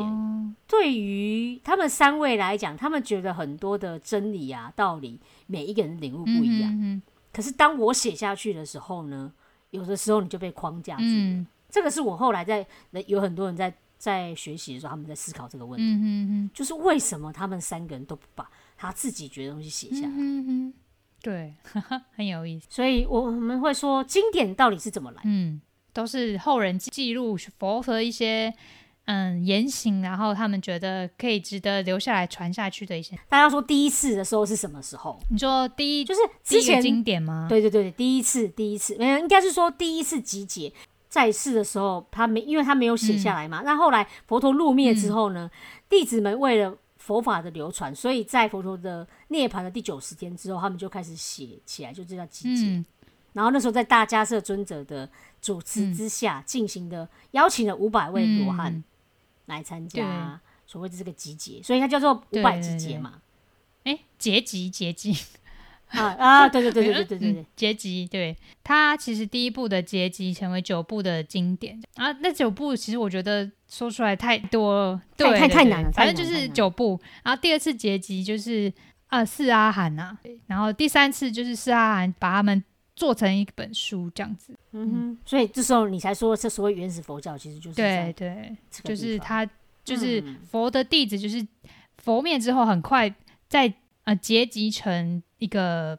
[0.67, 5.19] 对于他们三位来讲，他们觉得很多的真理啊、道理。
[5.47, 9.31] 每一个人领悟不一样，可是当我写下去的时候呢，
[9.69, 11.45] 有的时候你就被框架住了。
[11.69, 12.65] 这个是我后来在
[13.05, 20.13] 有很多人在在学习的时候，他们在思考这个问题，就是为什么他们三个人都不把他自己觉得东西写下来？
[21.21, 21.53] 对，
[22.15, 22.65] 很有意思。
[22.69, 25.21] 所以我们会说，经典到底是怎么来？
[25.25, 25.61] 嗯，
[25.95, 28.53] 都是后人记录佛和一些。
[29.07, 33.15] 嗯，言行，然后他们觉得可以值得留下来传下去的一些。
[33.29, 35.21] 大家说第一次的时候是什么时候？
[35.29, 37.45] 你说第一就是之前经典吗？
[37.47, 40.73] 对对对，第一次，第一次，没有，应该是说第一次集结
[41.07, 43.61] 在世的时候，他没，因为他没有写下来嘛。
[43.63, 45.51] 那后来佛陀入灭之后呢，
[45.87, 52.83] 弟子们为了佛法的流传，所以在佛陀的涅槃的第九十天之后，他们就开始写起来，就这叫集结。
[53.33, 55.07] 然后那时候在大迦叶尊者的
[55.45, 58.83] 主持之下进行的，邀请了五百位罗汉
[59.45, 63.21] 来参加所谓的这个集结，所以它叫做五百集结嘛。
[63.83, 65.15] 哎，结集结集
[65.89, 66.49] 啊啊！
[66.49, 68.07] 对对对对对对对，结集。
[68.07, 75.91] 对他其实第一部的结集成为九部的经典啊，那九部其实我觉得说出来太多，太太太难了。
[75.91, 76.99] 反正就是九部。
[77.23, 78.73] 然后第二次结集就是
[79.09, 80.17] 啊，四阿含呐。
[80.47, 82.63] 然后第三次就是四阿含把他们
[82.95, 84.57] 做成一本书这样子。
[84.75, 89.49] 嗯哼，所以这时候你才说，这所谓原始佛教其实就是对对，就是他
[89.83, 91.45] 就是佛的弟子，就是
[91.97, 93.13] 佛灭之后很快
[93.47, 95.97] 在呃结集成一个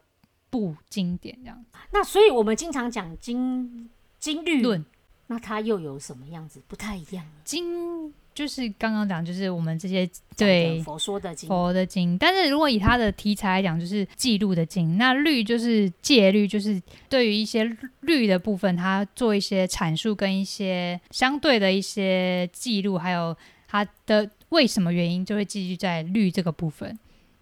[0.49, 1.65] 部经典这样。
[1.91, 4.85] 那所以我们经常讲经经律论，
[5.27, 7.25] 那它又有什么样子不太一样？
[7.43, 8.13] 经。
[8.37, 12.15] 就是刚刚讲，就是我们这些对佛说的经，佛的经。
[12.19, 14.95] 但是如果以它的题材来讲，就是记录的经。
[14.95, 17.63] 那律就是戒律，就是对于一些
[18.01, 23.35] 律的部分，它做一些阐述跟一些相对的一些记录，还有
[23.67, 26.95] 它的为什么原因，就会继续在律这个部分。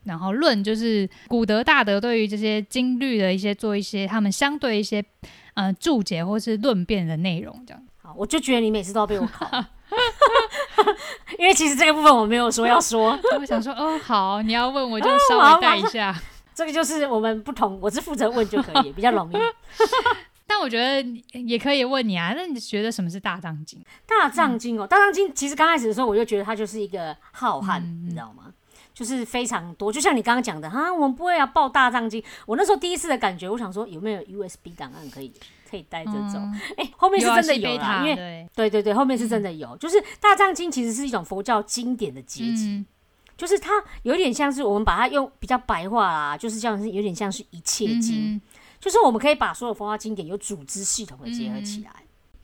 [0.05, 5.03] 然后论就是古德大德对于这些经律的一些做一些他们相对一些
[5.55, 7.83] 呃注解或是论辩的内容，这样。
[7.97, 9.45] 好，我就觉得你每次都要被我考。
[11.39, 16.15] 因为其实这个部分我没有说要说， 我想说哦好，你要问我就稍微带一下。
[16.53, 19.35] 这个就是我们不同，我是负责问就可以，比较容易。
[20.47, 21.01] 但我觉得
[21.39, 23.83] 也可以问你啊，那你觉得什么是大藏经？
[24.05, 28.53] 大藏经哦，大藏经其实刚开始的时候我就觉得它就是一个浩瀚，你知道吗？
[28.93, 32.23] 就是非常多，就像你刚刚讲的哈，我们不会要报大藏经。
[32.45, 35.33] 我那时候第一次的感觉，我想说有没有 USB 档案可以？
[35.69, 36.39] 可以带着走，
[36.77, 38.69] 哎，后面是真的有啦，因为对。
[38.69, 42.85] 对对，后面是真的有，就是大藏经其实是一种佛教经典的结集，
[43.37, 43.71] 就是它
[44.03, 48.39] 有点像是我们把它用比较白话啦，就是像是有点像是一切经，
[48.79, 51.91] 就是我们可以把所有佛教经典有组织系统的结合起来。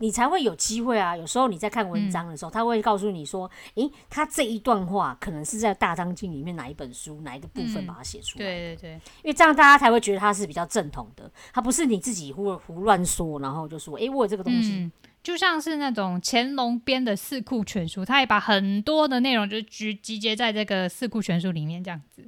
[0.02, 1.16] 你才会有机会啊！
[1.16, 8.92] 有时候你在看文章的时候，他会告诉你说：“诶，他这一段话可能是在《大章经》里面哪一本书哪一个部分把它写出来。”对对对，
[9.24, 14.92] 因为这样大家才会觉得他是比较正统的，他不是你自己胡胡乱说，然后就说：“诶，我有这个东西。”
[15.24, 22.28] 就像是那种乾隆编的《四库全书》，他也把很多的内容就集集结在这个《四库全书》里面这样子。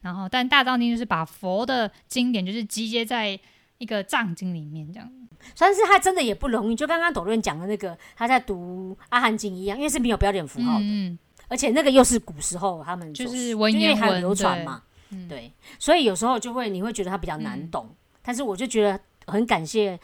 [0.00, 3.38] 然后，但《大藏经》就是把佛的经典就是集结在
[3.82, 5.10] 一个藏经里面这样。
[5.58, 11.18] 但是他真的也不容易，就刚刚董润讲的那个，他在读阿含经一样，因为是没有标点符号的，
[11.48, 14.82] 而且那个又是古时候他们就是文言文流传嘛，
[15.28, 17.92] 对，所以有时候就会你会觉得他比较难懂，
[18.22, 19.98] 但是我就觉得很感谢。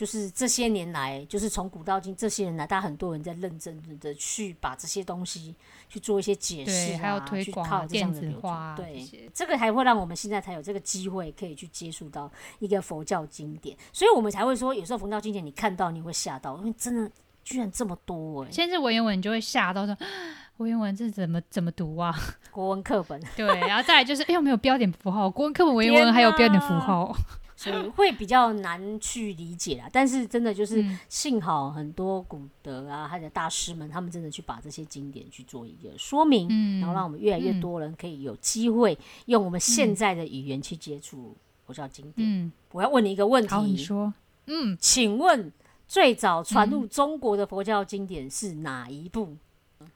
[0.00, 5.54] 就是这些年来，就是从古到今，这些年来，大家很多人在认真的去把这些东西
[5.90, 17.10] 去做一些解释啊，去靠电子化，对，这个还会让我们现在才有这个机会可以去接触到一个佛教经典，所以我们才会说，有时候佛教经典你看到你会吓到，因为真的
[17.44, 18.50] 居然这么多哎！
[18.50, 19.94] 先是文言文，你就会吓到说，
[20.56, 22.10] 文言文这怎么怎么读啊？
[22.50, 25.28] 国文课本对，然后再来就是，哎，有没有标点符号？
[25.28, 27.14] 国文课本文言文还有标点符号。
[27.62, 29.86] 所以会比较难去理解啦。
[29.92, 38.96] 但是真的就是嗯幸好很多古德啊，还有大师们，他们真的去把这些经典去做一个说明，嗯然后让我们越来越多人可以有机会
[39.26, 42.26] 用我们现在的语言去接触佛教经典。
[42.26, 44.14] 嗯，我要问你一个问题，你题，说，
[44.46, 45.52] 嗯，请问
[45.86, 49.36] 最早传入中国的佛教经典是哪一部？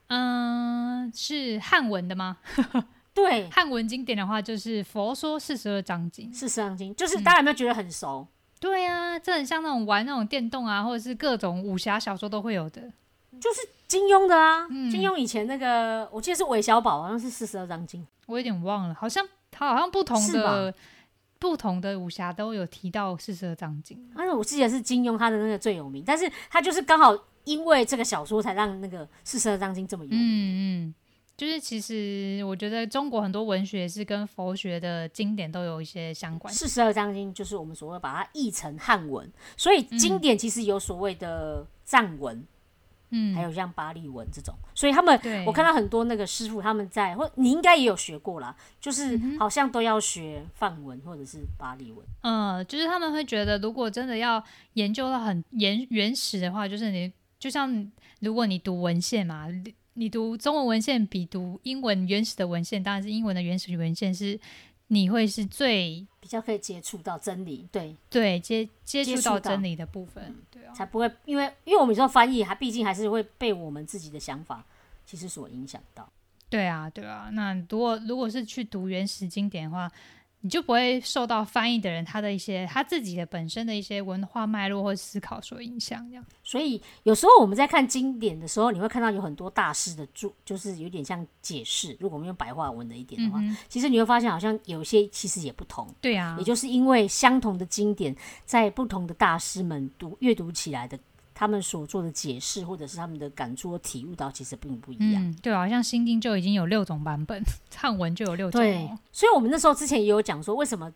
[0.09, 2.37] 嗯，是汉文的吗？
[3.15, 6.31] 对，汉文经典的话，就是《佛说四十二章经》。
[6.35, 8.27] 四《十二章经》，就是嗯大家有没有觉得很熟？
[8.59, 12.83] 对啊，这很像那种玩那种电动啊，或者是各种武侠小说都会有的。
[13.41, 18.07] 就是金庸的啊，嗯金庸以前那个，我记得是韦小宝，好像是四十二章经。
[18.27, 20.75] 我有点忘了，好像他好像不同是的
[21.39, 24.09] 不同的武侠都有提到四十二章经。
[24.17, 30.19] 但是我记得是金庸他的那个最有名，但是他就是刚好因为这个小说才让那个四十二章经这么有名。
[30.19, 30.25] 嗯
[30.89, 30.95] 嗯，
[31.37, 36.53] 就是其实我觉得中国很多文学是跟佛学的经典都有一些相关。
[36.55, 42.47] 四十二章经就是我们所谓把它译成汉文，所以经典其实有所谓的藏文，
[43.11, 44.55] 嗯，还有像巴利文这种。
[44.77, 52.07] 所以他们，我看到很多那个师傅他们在，或你应该也有学过啦，就是嗯好像都要学梵文或者是巴利文。
[52.23, 54.43] 嗯，就是他们会觉得，如果真的要
[54.75, 59.49] 研究到很原原始的话，就是你就像如果你读文献嘛，
[59.95, 64.39] 你你读中文文献比读英文原始的文献，当然是英文的原始文献是
[64.89, 74.65] 你会是最比较可以接触到真理，对，对接接触到到真理的部分，对啊，才不会因为因为我们有时候翻译，还毕竟还是会被我们自己的想法
[75.07, 76.07] 其实所影响到。
[76.51, 77.31] 对啊，对啊。
[77.33, 79.91] 那如果如果是去读原始经典的话，
[80.45, 86.25] 你就不会受到翻译的人他的一些他自己的本身的一些文化脉络或思考所影响，这样。
[86.43, 91.97] 所以有时候我们在看经典的时候，你会看到有很多大师的注，就是有点像解释。
[91.99, 95.89] 如果我们用白话文的一点的话，嗯，其实你会发现好像有些其实也不同。
[96.03, 100.99] 对啊也，就是因为相同的经典，在不同的大师们读阅读起来的，
[101.35, 105.23] 他们所做的解释或者是他们的感触或体悟到，其实并不一样。
[105.23, 107.43] 嗯，对啊，好像《心经》就已经有六种版本，
[107.75, 110.93] 汉文就有六种、对哦。，所以我们那时候之前也有讲说，为什么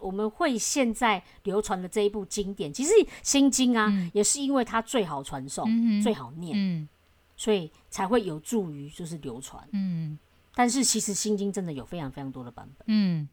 [0.00, 2.90] 我们会现在流传的这一部经典，其实
[3.22, 6.88] 《心经》啊，嗯也是因为它最好传授、嗯最好念，嗯
[7.36, 9.62] 所以才会有助于就是流传。
[9.72, 10.18] 嗯
[10.54, 13.28] 但是其实《心经》真的有非常非常多的版本，嗯。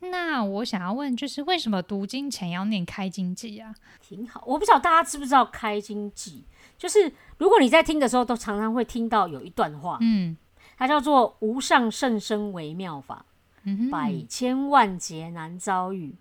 [0.00, 3.74] 那我想要问，就是为什么读经前要念开经记啊？
[4.00, 4.42] 挺好。
[4.46, 6.44] 我不知道大家知不知道开经记，
[6.76, 10.36] 就是如果你在听的时候，都常常会听到有一段话，嗯
[10.76, 13.26] 它叫做“无上甚深微妙法，
[13.64, 16.14] 嗯，百千万劫难遭遇。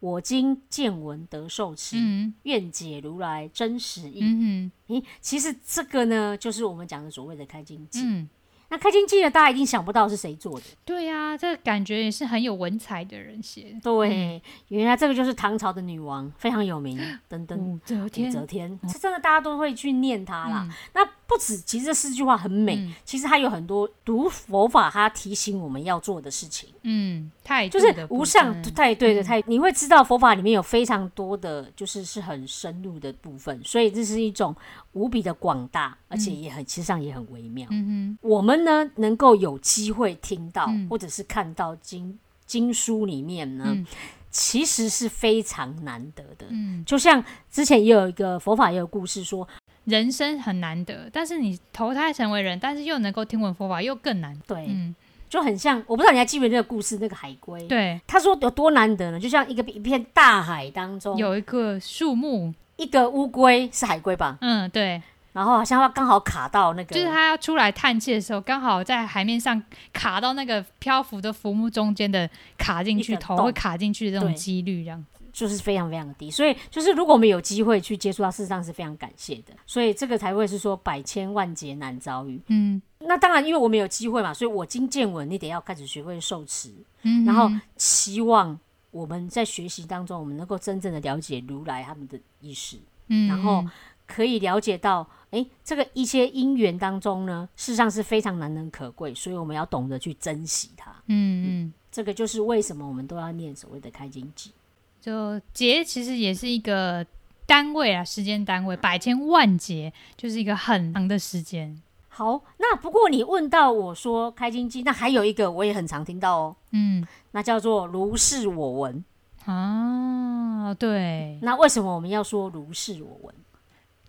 [0.00, 4.20] 我今见闻得受持，嗯愿解如来真实义。
[4.22, 8.02] 嗯诶，其实这个呢，就是我们讲的所谓的开经记。
[8.04, 8.28] 嗯，
[8.70, 10.66] 那开心记呢，大家一定想不到是谁做的。
[10.84, 13.80] 对呀、这个感觉也是很有文采的人写的。
[13.82, 17.58] 对，原来这个就是唐朝的女王，非常有名，等等。
[17.58, 20.62] 武则武天，则天，这真的大家都会去念她啦。
[20.68, 26.68] 嗯那不止，其实这四句话很美，嗯其实它有很多读佛法，它提醒我们要做的事情。
[26.82, 34.54] 嗯，太就是无上太对的嗯太，你会知道佛法里面有非常多的，就是是很深入的部分，所以这是一种
[34.92, 37.68] 无比的广大，而且也很，其实上也很微妙。
[37.70, 43.86] 嗯我们呢，能够有机会听到、嗯或者是看到经经书里面呢，嗯
[44.30, 46.46] 其实是非常难得的。
[46.50, 49.46] 嗯，就像之前也有一个佛法也有故事说，
[49.84, 54.36] 人生很难得，但是你投胎成为人，但是又能够听闻佛法，又更难。
[54.46, 54.94] 对，嗯，
[55.28, 57.66] 就很像，我不知道你还记不记得那个故事，那个海龟。
[57.66, 59.18] 对，他说有多难得呢？
[59.18, 65.00] 就像一个一片大海当中，有一个树木，一个乌龟是海龟吧，嗯，对，
[65.32, 69.62] 然后好像要刚好卡到那个，就是它要出来探气的时候，刚好在海面上
[69.92, 75.04] 卡到那个漂浮的浮木中间的卡进去，头会卡进去的这种几率，这样。
[75.32, 76.28] 就是非常非常的低。
[76.28, 79.52] 所以就是如果我们有机会去接触到，事实上是非常感谢的。
[79.64, 82.42] 所以这个才会是说百千万劫难遭遇。
[82.48, 88.58] 嗯那当然，因为我们有机会嘛，所以我今见闻，你得要开始学会受持，嗯，然后期望
[88.90, 92.76] 我们在学习当中，我们能够真正的了解如来他们的意识。
[93.08, 93.64] 嗯，然后
[94.06, 100.90] 可以了解到，诶，这个一些因缘当中呢，事实上是非常难能可贵，所以我们要懂得去珍惜它。
[101.06, 104.52] 嗯嗯，这个就是为什么我们都要念所谓的开经记。
[105.00, 107.04] 就节其实也是一个
[107.46, 111.80] 单位啊，时间单位，百千万劫就是一个很长的时间。
[112.20, 119.02] 好，那不过你问到我说开经记，那还有一个我也很常听到哦，嗯那叫做如是我闻。
[119.46, 123.34] 啊，对，那为什么我们要说如是我闻？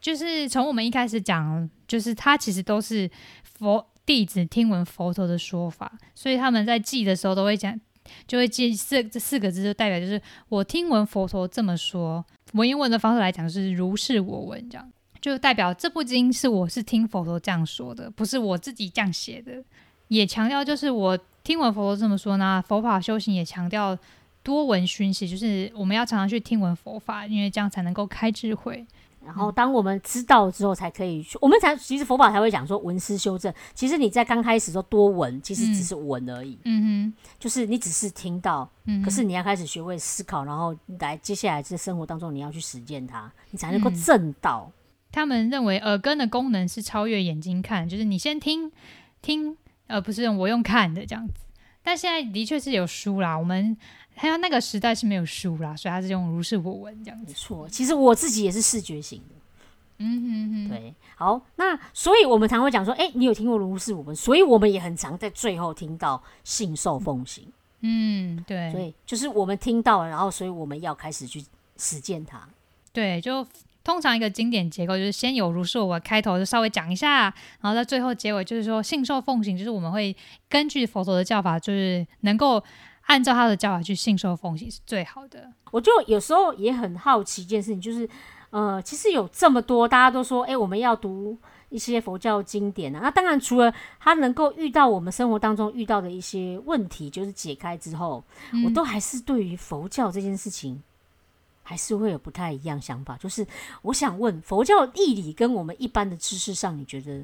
[0.01, 3.09] 就是从我们一开始讲，就是他其实都是
[3.45, 7.79] 佛弟子听闻佛陀的说法，所以他们在记的时候都会讲，
[8.27, 12.25] 就会记四这四个字，就代表就是我听闻佛陀这么说。
[12.55, 14.91] 文言文的方式来讲，是如是我闻，这样
[15.21, 19.63] 就代表这部经是我是听佛陀这样说的，不是我自己这样写的。
[20.07, 23.97] 也强调就是我听闻佛陀这么说呢，佛法修行也强调
[24.43, 28.85] 多闻熏习，就是我们要常常去听闻佛法，因为这样才能够开智慧。
[29.23, 31.37] 然后，当我们知道之后，才可以去。
[31.39, 33.53] 我们才其实佛法才会讲说闻思修正。
[33.75, 36.57] 其实你在刚开始说多闻，其实只是闻而已。
[36.63, 44.71] 嗯哼，就是你只是听到，嗯，可是你要开始学会思考，然后来接下来在生活当中你要去实践它，你才能够证到。
[45.11, 48.71] 他们认为耳根的功能是超越眼睛看，就是你先听
[49.21, 49.57] 听，
[49.87, 51.33] 而不是用我用看的这样子。
[51.83, 53.77] 但现在的确是有书啦，我们。
[54.13, 57.25] 还有那个时代是没有书啦，所以他是用如是我闻这样子。
[57.27, 59.35] 没错，其实我自己也是视觉型的。
[59.99, 60.93] 嗯哼哼，对。
[61.15, 64.15] 好，那所以我们常会讲说，哎，你有听过如是我闻？
[64.15, 67.47] 所以我们也很常在最后听到信受奉行。
[67.79, 68.69] 嗯，对。
[68.71, 71.43] 所以就是我们听到了，然后所以我们要开始去
[71.77, 72.47] 实践它。
[72.91, 73.47] 对，就
[73.83, 80.15] 通常一个经典结构就是先有如是我，开头就稍微讲一下，然后在最后结尾就是说信受奉行，就是我们会
[80.49, 82.63] 根据佛陀的教法，就是能够。
[83.07, 85.51] 按照他的教法去信受奉行是最好的。
[85.71, 88.07] 我就有时候也很好奇一件事情，就是
[88.51, 91.35] 呃，其实有这么多大家都说，哎，我们要读
[91.69, 92.99] 一些佛教经典啊。
[93.01, 98.23] 那当然，除了他能够遇到我们生活当中遇到的一些问题，就是解开之后，
[98.63, 100.81] 我都还是对于佛教这件事情
[101.63, 103.17] 还是会有不太一样想法。
[103.17, 103.45] 就是
[103.81, 107.23] 我想问，佛教义理跟我们一般的知识上，你觉得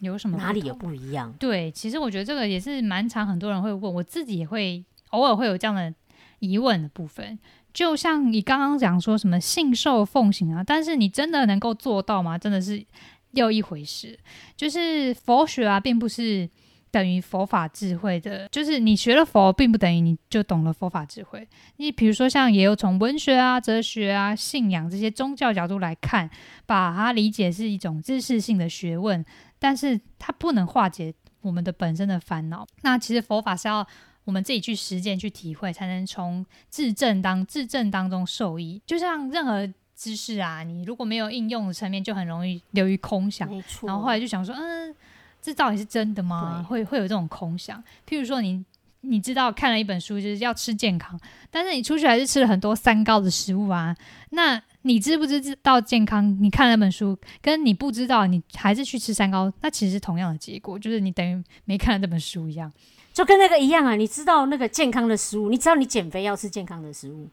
[0.00, 1.32] 有什么哪里有不一样？
[1.38, 4.84] 对，其实我觉得这个也是蛮常很多人会问，我自己也会。
[5.12, 5.90] 偶尔会有这样的
[6.38, 7.38] 疑问的部分，
[7.72, 12.36] 就像你刚刚讲说什么信受奉行啊，但是你真的能够做到吗？
[12.36, 12.84] 真的是
[13.30, 14.18] 又一回事。
[14.54, 16.46] 就是佛学啊，并不是
[16.90, 21.46] 等于佛法智慧的，就是你学了佛，并不等于你就懂了佛法智慧。
[21.76, 26.28] 你比如说，像也有从文学啊、哲学啊、信仰这些宗教角度来看，
[26.66, 29.24] 把它理解是一种知识性的学问，
[29.58, 32.66] 但是它不能化解我们的本身的烦恼。
[32.82, 33.86] 那其实佛法是要。
[34.24, 38.78] 我们自己去实践、去体会，才能从自证当自证当中受益。
[38.84, 39.66] 就像任何
[39.96, 43.48] 知识啊，你如果没有应用的层面，就很容易流于空想。
[43.86, 44.94] 然后后来就想说，嗯，
[45.40, 46.64] 这到底是真的吗？
[46.68, 47.82] 会会有这种空想。
[48.08, 48.64] 譬如说，你
[49.00, 51.18] 你知道看了一本书就是要吃健康，
[51.50, 53.96] 但是你出去还是吃了很多三高的食物啊。
[54.30, 56.36] 那你知不知道健康？
[56.42, 62.72] 你看那本书，跟你不知道，你还是去吃三高，那其实是同样的结果，就是你等于没看了这本书一样。
[63.12, 63.96] 就跟那个一样啊！
[63.96, 67.28] 你知道那个健康的食物，你知道你减肥要吃健康的食物，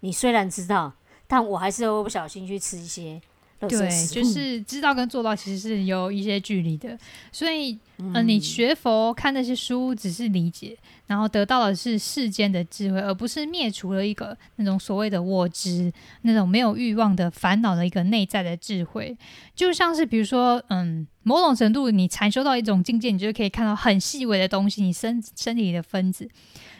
[0.00, 0.92] 你虽然知道，
[1.26, 3.20] 但我还是会不小心去吃一些。
[3.60, 6.96] 对，就是知道跟做到其实是有一些距离的，
[7.32, 10.76] 所以，嗯，你学佛看那些书只是理解，
[11.06, 15.90] 然后得到的是世间的智慧，而不是灭除了一个那种所谓的我执，
[16.22, 19.16] 那种没有欲望的烦恼的一个内在的智慧。
[19.54, 26.28] 就像是比如说，嗯，某种程度你禅修到一种境界，你就可以看到很细微的东西，你身身体里的分子。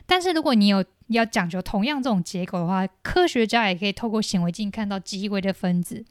[0.04, 6.04] 但是如果你有要讲究同样这种结构的话，科学家也可以透过显微镜看到极微的分子。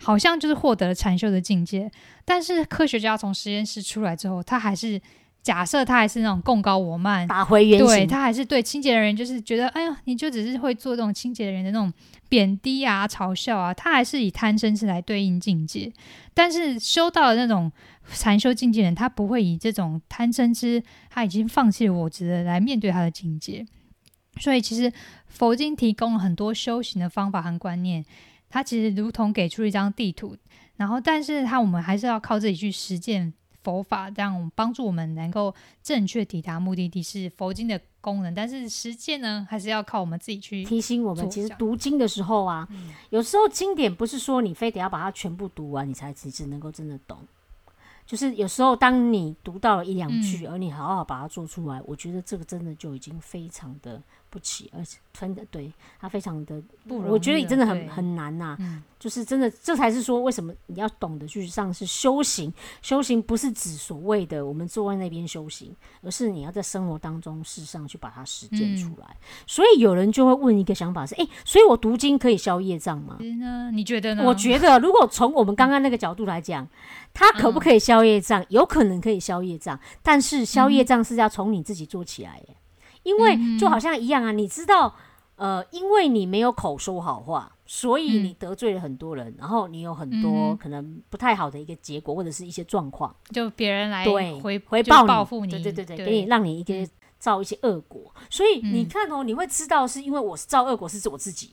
[0.00, 1.90] 好像就是获得了禅修的境界，
[2.24, 5.00] 但是科学家从实验室出来之后，他还是
[5.42, 7.86] 假设他还是那种共高我慢，打回原形。
[7.86, 11.92] 对他还是对清洁的人就是觉得，哎呀，你就只是会做这种清洁的人的那种
[12.28, 13.72] 贬低啊、嘲笑啊。
[13.72, 15.92] 他还是以贪嗔痴来对应境界，
[16.32, 17.70] 但是修到了那种
[18.12, 23.66] 禅修境界人，他不会以这种贪嗔痴，他已经放弃了我执的来面对他的境界。
[24.40, 24.92] 所以其实
[25.28, 28.04] 佛经提供了很多修行的方法和观念。
[28.54, 30.36] 它其实如同给出一张地图，
[30.76, 33.34] 然后，但是它我们还是要靠自己去实践
[33.64, 35.52] 佛法，这样帮助我们能够
[35.82, 38.32] 正确抵达目的地，是佛经的功能。
[38.32, 41.28] 但是实践呢，还是要靠我们自己去提醒我们。
[41.28, 42.68] 其实读经的时候啊，
[43.10, 47.18] 有时候经典不是说你非得要把它全部读完，你才其实能够真的懂。
[48.06, 54.00] 就是有时候当你读到了一两句，而你好好把它做出来，我觉得这个真的就已经非常的。
[54.34, 58.58] 不起，而且真的对他非常的不容我觉得你真的很很难呐。
[58.98, 62.52] 就是真的，这才是说为什么你要懂得去上是修行。
[62.80, 69.16] 修行不是指所谓的我们坐在那边修行，而是你要在生活当中事上去把它实践出来。
[69.46, 73.18] 所以有人就会问一个想法是：哎，所以我读经可以消业障吗？
[73.70, 74.24] 你觉得呢？
[74.24, 76.66] 我觉得，如果从我们刚刚那个角度来讲，
[77.12, 78.44] 它可不可以消业障？
[78.48, 82.42] 有可能可以消业障，但是消业障是要从你自己做起来。
[83.04, 84.94] 因为就好像一样啊，你知道，
[85.36, 96.88] 呃，因为你没有口说好话，所以你得罪了很多人，然后你有很多可能不太好的一个结果，或者是一些状况，就别人来对回回报报复你，对对对对，给你让你一个
[97.18, 98.12] 造一些恶果。
[98.28, 101.52] 所以你嗯看哦，你会知道是因为我是造恶果是指我自己，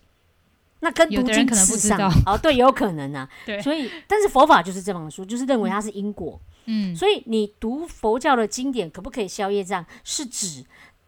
[0.82, 2.10] 那跟读经可能不知道。
[2.26, 3.30] 哦，对，有可能啊。
[3.46, 3.62] 对。
[3.62, 6.40] 所以但是佛法就是这本书，就是认为它是因果。
[6.66, 6.96] 嗯。
[6.96, 9.86] 所以你读佛教的经典可不可以消业障？
[10.04, 10.66] 是指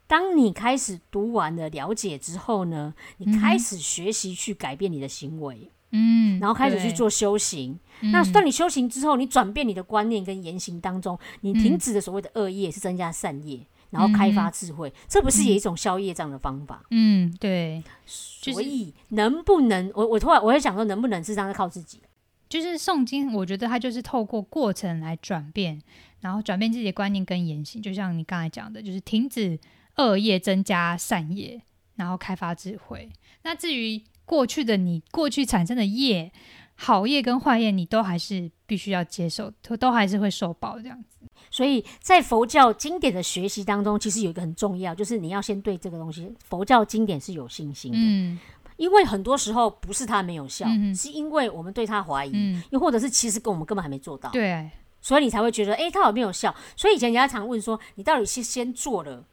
[0.08, 6.92] 当你开始读完了了解之后呢，你开始学习去改变你的行为，嗯，然后开始去。
[6.92, 7.80] 做修行。
[8.02, 16.84] 那嗯当你修行之后，你转变你的观念跟言行当中，你嗯停止的所谓的恶业，是增加善业，然后开发智慧，这不是也一种消业障的方法？
[16.92, 22.02] 嗯，对，所以能不能，我我突然我在想说，能不能是这样靠自己？
[22.48, 25.82] 就是诵经，我觉得它就是透过过程来转变，
[26.20, 27.82] 然后转变自己的观念跟言行。
[27.82, 29.58] 就像你刚才讲的，就是停止
[29.98, 31.62] 恶业，增加善业，
[31.96, 33.10] 然后开发智慧。
[33.44, 36.32] 那至于过去的你，过去产生的业，
[36.76, 41.18] 好业跟坏业，你都还是必须要接受，都都还是会受报这样子。
[41.52, 47.98] 所以在佛教经典的学习当中，其实有一个很重要，就是你要先对这个东西，佛教经典是有信心的。
[48.00, 48.40] 嗯
[48.76, 54.68] 因为很多时候不是他没有效，嗯是因为我们对他怀疑，嗯，又或者是其实跟我们根本还没做到，对，
[55.00, 56.54] 所以你才会觉得，诶，他有没有效？
[56.76, 59.24] 所以以前人家常问说，你到底是先做了，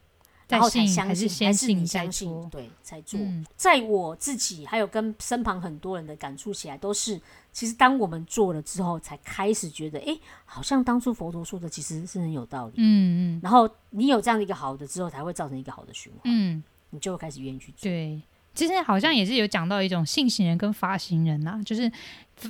[0.51, 2.49] 然后才信相信，还是你相信？
[2.49, 3.19] 对才做？
[3.19, 7.19] 嗯在我自己还有跟身旁很多人的感触起来，都是
[7.51, 12.73] 其实当我们做了之后，才开始觉得，诶，好像当初佛陀说的其实是很有道理。
[12.77, 17.83] 嗯嗯然后你有这样的一个好的之后，才会造成一个好的循环，嗯，你就会开始愿意去做。
[17.83, 18.21] 对。
[18.53, 21.89] 其实好像也是有讲到一种信行人跟发行人呐、就是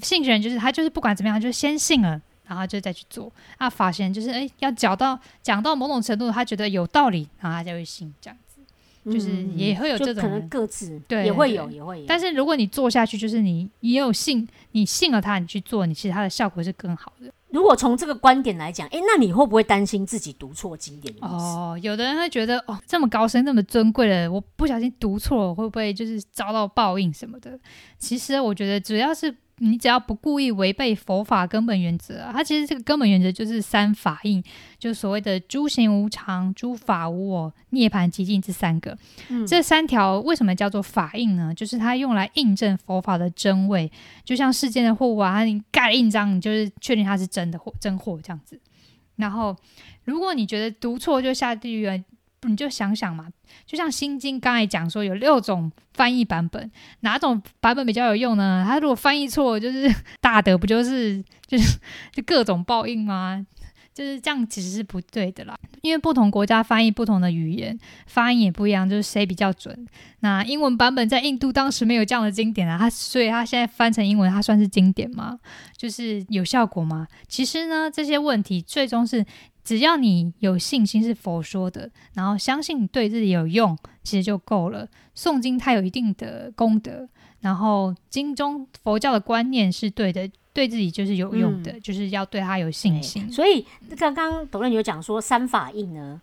[0.02, 2.20] 信行人就是他就是不管怎么样，他就先信了，
[2.52, 3.32] 然后就再去做。
[3.58, 8.42] 啊，发现就是哎要讲到讲到某种程度，他觉得有道理，然后他就会信这样子。
[9.04, 17.34] 就是嗯也会有这种可能各自对也会有也会有，但是如果你做下去，就是你也有信，你信了他，你去做，你其实它的效果是更好的。
[17.50, 21.26] 如果从这个观点来讲，诶，那你会不会担心自己读错经典的？
[21.26, 27.60] 哦，有的人会觉得哦，这么高深、这么尊贵的，我不小心读错了，会不会就是遭到报应什么的？
[27.98, 34.44] 其实我觉得，主要是你只要不故意违背佛法根本原则、啊，它其实这个根本原则就是三法印，
[34.80, 38.98] 就所谓的诸行无常、诸法无我、涅槃寂静这三个。
[39.30, 41.54] 嗯这三条为什么叫做法印呢？
[41.54, 43.92] 就是它用来印证佛法的真伪，
[44.24, 48.60] 就像世间的货物啊，你盖了印章，你就是确定它是真的货、真货这样子。
[49.18, 49.56] 然后，
[50.06, 51.96] 如果你觉得读错就下地狱了，
[52.50, 53.28] 你就想想嘛，
[53.66, 56.72] 就像《心经》刚才讲说有六种翻译版本，
[57.02, 58.66] 哪种版本比较有用呢？
[58.68, 61.80] 它如果翻译错，就是大德不就是就是
[62.12, 63.46] 就各种报应吗？
[63.94, 65.58] 就是这样，其实是不对的啦。
[65.82, 67.78] 因为不同国家翻译不同的语言，
[68.08, 69.86] 发音也不一样，就是谁比较准。
[70.20, 75.40] 那英文版本在印度当时没有这样的经典啊，它所以它现在翻成英文，它算是经典吗？
[75.76, 77.08] 就是有效果吗？
[77.28, 79.26] 其实呢，这些问题最终是
[79.64, 84.88] 只要你有信心是佛说的，然后相信对自己有用，其实就够了。
[85.16, 87.10] 诵经它有一定的功德，
[87.42, 93.32] 然后经中佛教的观念是对的，对自己就是有用的，就是要对他有信心。
[93.32, 93.66] 所以
[93.98, 96.22] 刚刚董任有讲说三法印呢，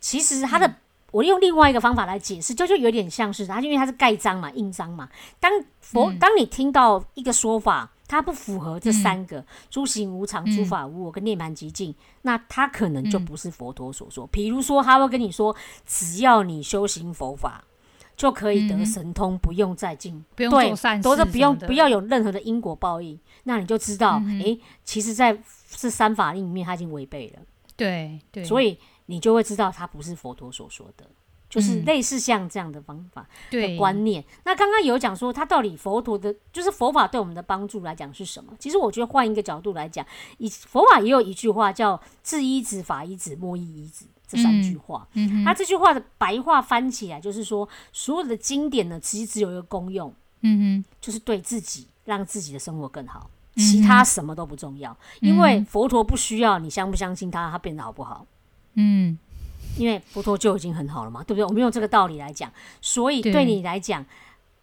[0.00, 0.74] 其实它嗯的、
[1.12, 5.08] 我用另外一个方法来解释，就就有点像是它，因为它是盖章嘛、印章嘛。
[5.38, 5.50] 当
[5.80, 14.26] 佛、嗯当你听到一个说法，它不符合这三个诸行无常、嗯诸法无我跟涅槃极境，那它可能就嗯不是佛陀所说。
[14.26, 15.56] 比如说，他会跟你说，
[15.86, 17.64] 只要你修行佛法。
[18.16, 25.36] 就可以得嗯神通，不用再进，不用对做善事，都是不用不要有任何的因果报应，那你就知道，诶，其实在
[25.70, 27.42] 这三法令里面，他已经违背了。
[27.76, 31.06] 对对，所以你就会知道他不是佛陀所说的，
[31.48, 34.22] 就是嗯类似像这样的方法的观念。
[34.44, 38.52] 那刚刚有讲说，它到底佛陀的，就是佛法对我们的帮助来讲是什么？
[38.58, 40.04] 其实我觉得换一个角度来讲，
[40.36, 45.08] 以佛法也有一句话叫“治一子，法一子，莫依依止”这三句话。
[45.14, 53.30] 嗯哼，它这句话的白话翻起来就是说，所有的经典呢，其实只有一个功用，嗯哼就是对自己让自己的生活更好。
[53.56, 58.24] 其他什么都不重要，因为嗯佛陀不需要你相不相信他，他变得好不好？
[58.74, 59.18] 嗯
[59.76, 61.44] 因为佛陀就已经很好了嘛，对不对？
[61.44, 64.06] 我们用这个道理来讲，所以对对你来讲，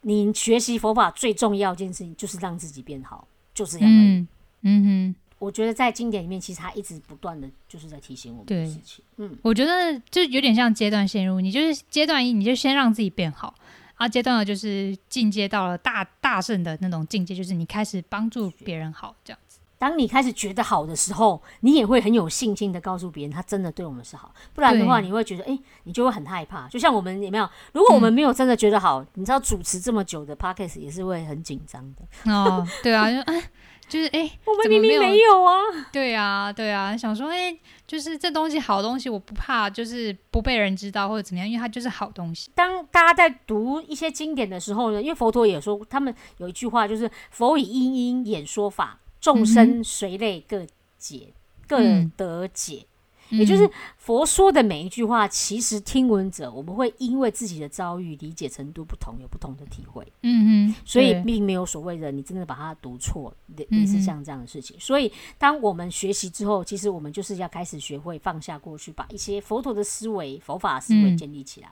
[0.00, 4.06] 你学习佛法最重要一件事情就是让自己变好，就这样而已。
[4.06, 4.28] 嗯
[4.62, 5.14] 嗯哼。
[5.38, 9.04] 我觉得在经典里面，其实他一直不断的就是在提醒我们的对事情。
[9.18, 13.54] 嗯，我觉得就有点像阶段陷入，你就是阶段一，你就先让自己变好，
[13.98, 19.58] 啊，阶段了就是进阶到了大大圣的那种境界，就是你开始帮助别人好，这样子。
[19.76, 24.34] 当你开始觉得好的时候，你也会很有信心的告诉别人，他真的对我们是好。
[24.52, 26.66] 不然的话，你会觉得，哎、你就会很害怕。
[26.66, 27.48] 就像我们有没有？
[27.72, 32.32] 如果我们没有真的觉得好，你知道主持这么久的 podcast 也是会很紧张的。
[32.32, 33.50] 哦，对啊，就哎，
[33.88, 35.56] 就是哎，我们明明没有啊。
[35.90, 42.50] 对啊，对啊，想说哎，就是这东西好东西，我不怕，就是不被人知道或者怎么样，因为它就是好东西。
[42.54, 50.66] 当大家在读一些经典的时候呢，因为佛陀也说，他们有一句话就是“佛以因因演说法，众生随类各
[50.98, 51.32] 解，
[51.66, 52.84] 各嗯得解”
[53.30, 60.06] 也就是嗯佛说的每一句话，其实听闻者我们会因为自己的遭遇、理解程度不同，有不同的体会。
[60.22, 64.76] 嗯嗯，所以并没有所谓的你真的把它读错，类嗯类似像这样的事情。
[64.80, 71.68] 所以当我们学习之后，其实我们就是要开始学会放下过去，把一些佛陀的思维、佛法思维嗯建立起来，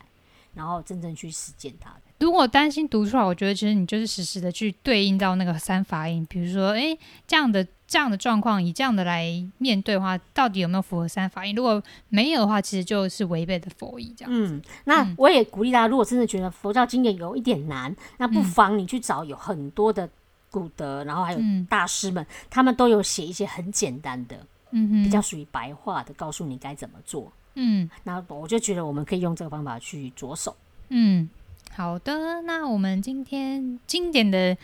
[0.54, 1.94] 然后真正去实践它。
[2.18, 6.96] 如果担心读出来，我觉得其实你就是实时的去对应到那个三法印，比如说，哎，
[7.26, 11.54] 这样的这样的状况，以这样的来面对的话，到底有没有符合三法印？
[11.54, 14.30] 如果没有的话，其实就是违背的佛意，这样。
[14.34, 20.08] 嗯，那嗯我也鼓励大家，如果真的觉得佛教经典有一点难，那不嗯妨你去找有很多的
[20.50, 24.36] 古德，然后还有嗯大师们，他们都有写一些很简单的，
[24.72, 27.32] 嗯哼，比较属于白话的，告诉你该怎么做。
[27.54, 30.54] 嗯那我就觉得我们可以用这个方法去着手。
[30.88, 31.28] 嗯，
[31.72, 34.56] 好的，那我们今天经典的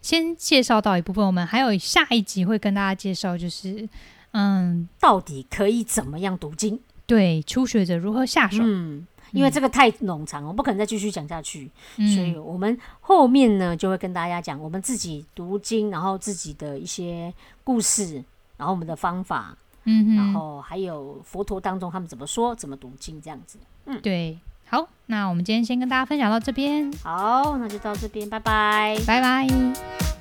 [0.00, 3.88] 先介绍到一部分，我们还有下一集会跟大家介绍，就是
[4.32, 6.80] 嗯，到底可以怎么样读经？
[7.06, 12.14] 对初学者如何下手，嗯，因为这个太冗长，我不可能再继续讲下去，嗯。
[12.14, 17.34] 所以我们后面呢就会跟大家讲我们自己读经，然后自己的一些
[17.64, 18.22] 故事，
[18.56, 23.58] 然后我们的方法，嗯哼，然后还有佛陀当中他们怎么说、怎么读经这样子。
[23.86, 24.00] 嗯。
[24.00, 24.38] 对，
[24.70, 28.96] 好，那我们今天先跟大家分享到这边，好，那就到这边，拜拜。
[29.04, 30.19] 拜拜。